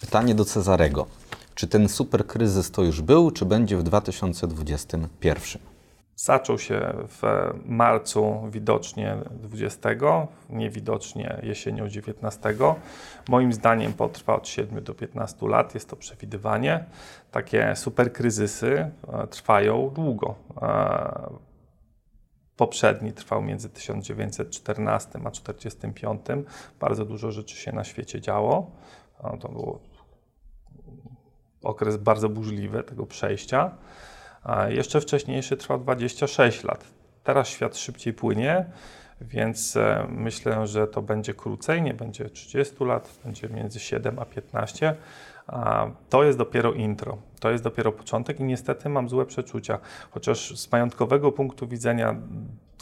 Pytanie 0.00 0.34
do 0.34 0.44
Cezarego. 0.44 1.06
Czy 1.54 1.68
ten 1.68 1.88
super 1.88 2.26
kryzys 2.26 2.70
to 2.70 2.82
już 2.82 3.00
był, 3.00 3.30
czy 3.30 3.44
będzie 3.44 3.76
w 3.76 3.82
2021? 3.82 5.62
Zaczął 6.16 6.58
się 6.58 6.94
w 7.08 7.22
marcu 7.64 8.48
widocznie 8.50 9.16
20, 9.30 9.88
niewidocznie 10.50 11.40
jesienią 11.42 11.88
19. 11.88 12.54
Moim 13.28 13.52
zdaniem 13.52 13.92
potrwa 13.92 14.36
od 14.36 14.48
7 14.48 14.84
do 14.84 14.94
15 14.94 15.48
lat, 15.48 15.74
jest 15.74 15.88
to 15.88 15.96
przewidywanie. 15.96 16.84
Takie 17.30 17.76
superkryzysy 17.76 18.90
e, 19.12 19.26
trwają 19.26 19.90
długo. 19.94 20.34
Poprzedni 22.58 23.12
trwał 23.12 23.42
między 23.42 23.70
1914 23.70 25.08
a 25.08 25.30
1945. 25.30 26.20
Bardzo 26.80 27.04
dużo 27.04 27.30
rzeczy 27.32 27.56
się 27.56 27.72
na 27.72 27.84
świecie 27.84 28.20
działo. 28.20 28.70
To 29.40 29.48
był 29.48 29.78
okres 31.62 31.96
bardzo 31.96 32.28
burzliwy 32.28 32.82
tego 32.82 33.06
przejścia. 33.06 33.76
Jeszcze 34.68 35.00
wcześniejszy 35.00 35.56
trwał 35.56 35.78
26 35.78 36.64
lat. 36.64 36.84
Teraz 37.24 37.48
świat 37.48 37.76
szybciej 37.76 38.12
płynie 38.12 38.70
Więc 39.20 39.76
e, 39.76 40.06
myślę, 40.10 40.66
że 40.66 40.86
to 40.86 41.02
będzie 41.02 41.34
krócej, 41.34 41.82
nie 41.82 41.94
będzie 41.94 42.30
30 42.30 42.84
lat, 42.84 43.18
będzie 43.24 43.48
między 43.48 43.80
7 43.80 44.18
a 44.18 44.24
15. 44.24 44.94
A 45.46 45.86
to 46.08 46.24
jest 46.24 46.38
dopiero 46.38 46.72
intro, 46.72 47.18
to 47.40 47.50
jest 47.50 47.64
dopiero 47.64 47.92
początek 47.92 48.40
i 48.40 48.44
niestety 48.44 48.88
mam 48.88 49.08
złe 49.08 49.26
przeczucia. 49.26 49.78
Chociaż 50.10 50.58
z 50.58 50.72
majątkowego 50.72 51.32
punktu 51.32 51.68
widzenia, 51.68 52.16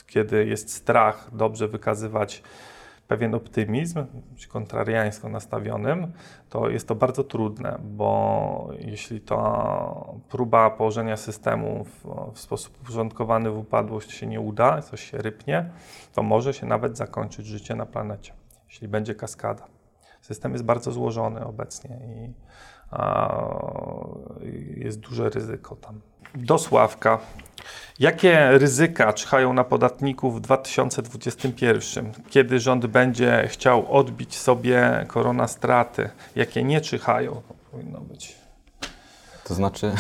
kiedy 0.07 0.47
jest 0.47 0.73
strach, 0.73 1.29
dobrze 1.33 1.69
wykazywać 1.69 2.43
pewien 3.09 3.35
optymizm, 3.35 4.05
być 4.33 4.47
kontrariańsko 4.47 5.29
nastawionym, 5.29 6.13
to 6.49 6.69
jest 6.69 6.89
to 6.89 6.95
bardzo 6.95 7.25
trudne, 7.25 7.79
bo 7.83 8.71
jeśli 8.79 9.21
ta 9.21 9.95
próba 10.29 10.71
położenia 10.71 11.17
systemu 11.17 11.85
w, 11.85 12.05
w 12.35 12.39
sposób 12.39 12.81
uporządkowany 12.83 13.51
w 13.51 13.59
upadłość 13.59 14.13
się 14.13 14.27
nie 14.27 14.41
uda, 14.41 14.83
coś 14.83 15.11
się 15.11 15.19
rypnie, 15.19 15.71
to 16.15 16.23
może 16.23 16.55
się 16.55 16.67
nawet 16.67 16.97
zakończyć 16.97 17.47
życie 17.47 17.75
na 17.75 17.87
planecie, 17.87 18.33
jeśli 18.69 18.89
będzie 18.89 19.15
kaskada. 19.15 19.67
System 20.21 20.53
jest 20.53 20.65
bardzo 20.65 20.93
złożony 20.93 21.45
obecnie 21.45 21.97
i 21.97 22.33
jest 24.77 25.01
duże 25.01 25.31
ryzyko 25.31 25.77
tam. 25.77 26.01
Do 26.35 26.59
Sławka. 26.59 27.19
Jakie 27.99 28.59
ryzyka 28.59 29.13
czyhają 29.13 29.53
na 29.53 29.65
podatników 29.65 30.37
w 30.37 30.41
2021, 30.41 32.13
kiedy 32.31 32.61
rząd 32.61 32.87
będzie 32.87 33.49
chciał 33.49 33.97
odbić 33.97 34.37
sobie 34.37 35.05
korona 35.09 35.49
straty? 35.49 36.11
Jakie 36.37 36.65
nie 36.65 36.81
czyhają? 36.81 37.43
Powinno 37.71 38.01
być. 38.01 38.37
To 39.45 39.55
znaczy, 39.55 39.93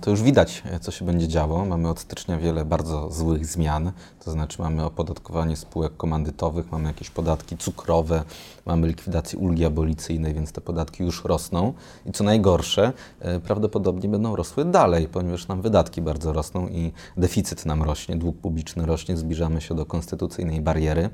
to 0.00 0.10
już 0.10 0.22
widać, 0.22 0.62
co 0.80 0.90
się 0.90 1.04
będzie 1.04 1.28
działo. 1.28 1.64
Mamy 1.64 1.88
od 1.88 2.00
stycznia 2.00 2.38
wiele 2.38 2.64
bardzo 2.64 3.10
złych 3.10 3.46
zmian. 3.46 3.92
To 4.24 4.30
znaczy, 4.30 4.62
mamy 4.62 4.84
opodatkowanie 4.84 5.56
spółek 5.56 5.96
komandytowych, 5.96 6.72
mamy 6.72 6.88
jakieś 6.88 7.10
podatki 7.10 7.56
cukrowe, 7.56 8.24
mamy 8.66 8.86
likwidację 8.86 9.38
ulgi 9.38 9.64
abolicyjnej, 9.64 10.34
więc 10.34 10.52
te 10.52 10.60
podatki 10.60 11.02
już 11.02 11.24
rosną. 11.24 11.72
I 12.06 12.12
co 12.12 12.24
najgorsze, 12.24 12.92
e, 13.20 13.40
prawdopodobnie 13.40 14.08
będą 14.08 14.36
rosły 14.36 14.64
dalej, 14.64 15.08
ponieważ 15.08 15.48
nam 15.48 15.62
wydatki 15.62 16.02
bardzo 16.02 16.32
rosną 16.32 16.68
i 16.68 16.92
deficyt 17.16 17.66
nam 17.66 17.82
rośnie, 17.82 18.16
dług 18.16 18.36
publiczny 18.36 18.86
rośnie, 18.86 19.16
zbliżamy 19.16 19.60
się 19.60 19.74
do 19.74 19.86
konstytucyjnej 19.86 20.60
bariery. 20.60 21.10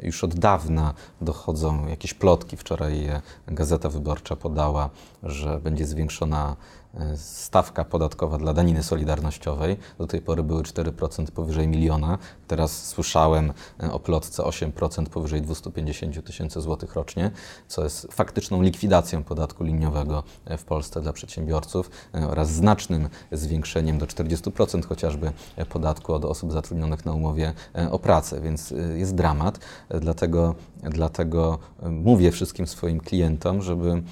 Już 0.00 0.24
od 0.24 0.34
dawna 0.34 0.94
dochodzą 1.20 1.86
jakieś 1.86 2.14
plotki. 2.14 2.56
Wczoraj 2.56 3.08
Gazeta 3.46 3.88
Wyborcza 3.88 4.36
podała, 4.36 4.90
że 5.22 5.60
będzie 5.60 5.86
zwiększona 5.86 6.56
e, 6.94 7.16
stawka 7.16 7.84
podatkowa 7.98 8.38
dla 8.38 8.54
daniny 8.54 8.82
solidarnościowej. 8.82 9.76
Do 9.98 10.06
tej 10.06 10.20
pory 10.20 10.42
były 10.42 10.62
4% 10.62 11.30
powyżej 11.30 11.68
miliona. 11.68 12.18
Teraz 12.46 12.86
słyszałem 12.86 13.52
e, 13.82 13.92
o 13.92 14.00
plotce 14.00 14.42
8% 14.42 15.06
powyżej 15.06 15.42
250 15.42 16.24
tysięcy 16.26 16.60
złotych 16.60 16.94
rocznie, 16.94 17.30
co 17.68 17.84
jest 17.84 18.06
faktyczną 18.12 18.62
likwidacją 18.62 19.24
podatku 19.24 19.64
liniowego 19.64 20.22
e, 20.44 20.58
w 20.58 20.64
Polsce 20.64 21.00
dla 21.00 21.12
przedsiębiorców 21.12 21.90
oraz 22.28 22.50
znacznym 22.50 23.08
zwiększeniem 23.32 23.98
do 23.98 24.06
40% 24.06 24.86
chociażby 24.86 25.32
podatku 25.68 26.14
od 26.14 26.24
osób 26.24 26.52
zatrudnionych 26.52 27.04
na 27.04 27.12
umowie 27.12 27.52
o 27.90 27.98
pracę, 27.98 28.40
więc 28.40 28.74
jest 28.94 29.14
dramat. 29.14 29.58
Dlatego, 29.88 30.54
dlatego 30.82 31.58
mówię 31.90 32.30
wszystkim 32.30 32.66
swoim 32.66 33.00
klientom, 33.00 33.62
żeby 33.62 34.02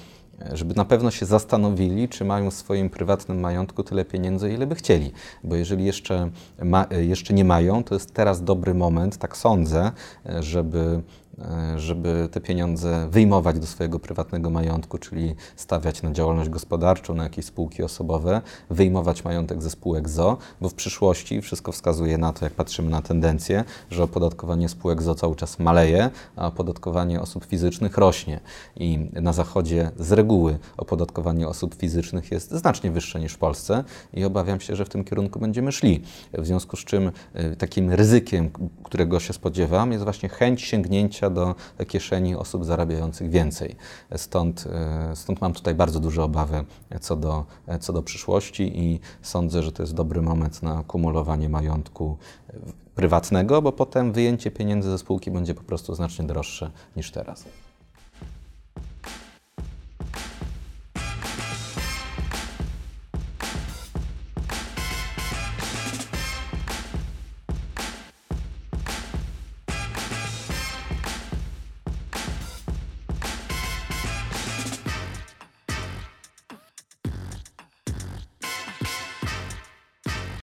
żeby 0.53 0.75
na 0.75 0.85
pewno 0.85 1.11
się 1.11 1.25
zastanowili, 1.25 2.09
czy 2.09 2.25
mają 2.25 2.51
w 2.51 2.53
swoim 2.53 2.89
prywatnym 2.89 3.39
majątku 3.39 3.83
tyle 3.83 4.05
pieniędzy, 4.05 4.53
ile 4.53 4.67
by 4.67 4.75
chcieli. 4.75 5.11
Bo 5.43 5.55
jeżeli 5.55 5.85
jeszcze, 5.85 6.29
ma, 6.63 6.85
jeszcze 6.99 7.33
nie 7.33 7.45
mają, 7.45 7.83
to 7.83 7.93
jest 7.93 8.13
teraz 8.13 8.43
dobry 8.43 8.73
moment, 8.73 9.17
tak 9.17 9.37
sądzę, 9.37 9.91
żeby 10.39 11.01
żeby 11.75 12.29
te 12.31 12.41
pieniądze 12.41 13.07
wyjmować 13.11 13.59
do 13.59 13.67
swojego 13.67 13.99
prywatnego 13.99 14.49
majątku, 14.49 14.97
czyli 14.97 15.35
stawiać 15.55 16.01
na 16.01 16.11
działalność 16.11 16.49
gospodarczą, 16.49 17.15
na 17.15 17.23
jakieś 17.23 17.45
spółki 17.45 17.83
osobowe, 17.83 18.41
wyjmować 18.69 19.25
majątek 19.25 19.61
ze 19.61 19.69
spółek 19.69 20.09
ZO, 20.09 20.37
bo 20.61 20.69
w 20.69 20.73
przyszłości 20.73 21.41
wszystko 21.41 21.71
wskazuje 21.71 22.17
na 22.17 22.33
to, 22.33 22.45
jak 22.45 22.53
patrzymy 22.53 22.89
na 22.89 23.01
tendencję, 23.01 23.63
że 23.91 24.03
opodatkowanie 24.03 24.69
spółek 24.69 25.01
ZO 25.01 25.15
cały 25.15 25.35
czas 25.35 25.59
maleje, 25.59 26.09
a 26.35 26.47
opodatkowanie 26.47 27.21
osób 27.21 27.45
fizycznych 27.45 27.97
rośnie. 27.97 28.39
I 28.75 29.09
na 29.13 29.33
Zachodzie 29.33 29.91
z 29.99 30.11
reguły 30.11 30.59
opodatkowanie 30.77 31.47
osób 31.47 31.75
fizycznych 31.75 32.31
jest 32.31 32.51
znacznie 32.51 32.91
wyższe 32.91 33.19
niż 33.19 33.33
w 33.33 33.37
Polsce 33.37 33.83
i 34.13 34.23
obawiam 34.25 34.59
się, 34.59 34.75
że 34.75 34.85
w 34.85 34.89
tym 34.89 35.03
kierunku 35.03 35.39
będziemy 35.39 35.71
szli. 35.71 36.03
W 36.33 36.45
związku 36.45 36.77
z 36.77 36.79
czym 36.79 37.11
e, 37.33 37.55
takim 37.55 37.91
ryzykiem, 37.91 38.49
którego 38.83 39.19
się 39.19 39.33
spodziewam, 39.33 39.91
jest 39.91 40.03
właśnie 40.03 40.29
chęć 40.29 40.61
sięgnięcia 40.61 41.26
do 41.29 41.55
kieszeni 41.87 42.35
osób 42.35 42.65
zarabiających 42.65 43.29
więcej. 43.29 43.75
Stąd, 44.15 44.67
e, 45.11 45.15
stąd 45.15 45.41
mam 45.41 45.53
tutaj 45.53 45.75
bardzo 45.75 45.99
duże 45.99 46.23
obawy 46.23 46.65
co 47.01 47.15
do, 47.15 47.45
co 47.79 47.93
do 47.93 48.03
przyszłości 48.03 48.79
i 48.79 48.99
sądzę, 49.21 49.63
że 49.63 49.71
to 49.71 49.83
jest 49.83 49.93
dobry 49.93 50.21
moment 50.21 50.63
na 50.63 50.83
kumulowanie 50.87 51.49
majątku 51.49 52.17
prywatnego, 52.95 53.61
bo 53.61 53.71
potem 53.71 54.11
wyjęcie 54.11 54.51
pieniędzy 54.51 54.89
ze 54.89 54.97
spółki 54.97 55.31
będzie 55.31 55.53
po 55.53 55.63
prostu 55.63 55.95
znacznie 55.95 56.25
droższe 56.25 56.71
niż 56.95 57.11
teraz. 57.11 57.45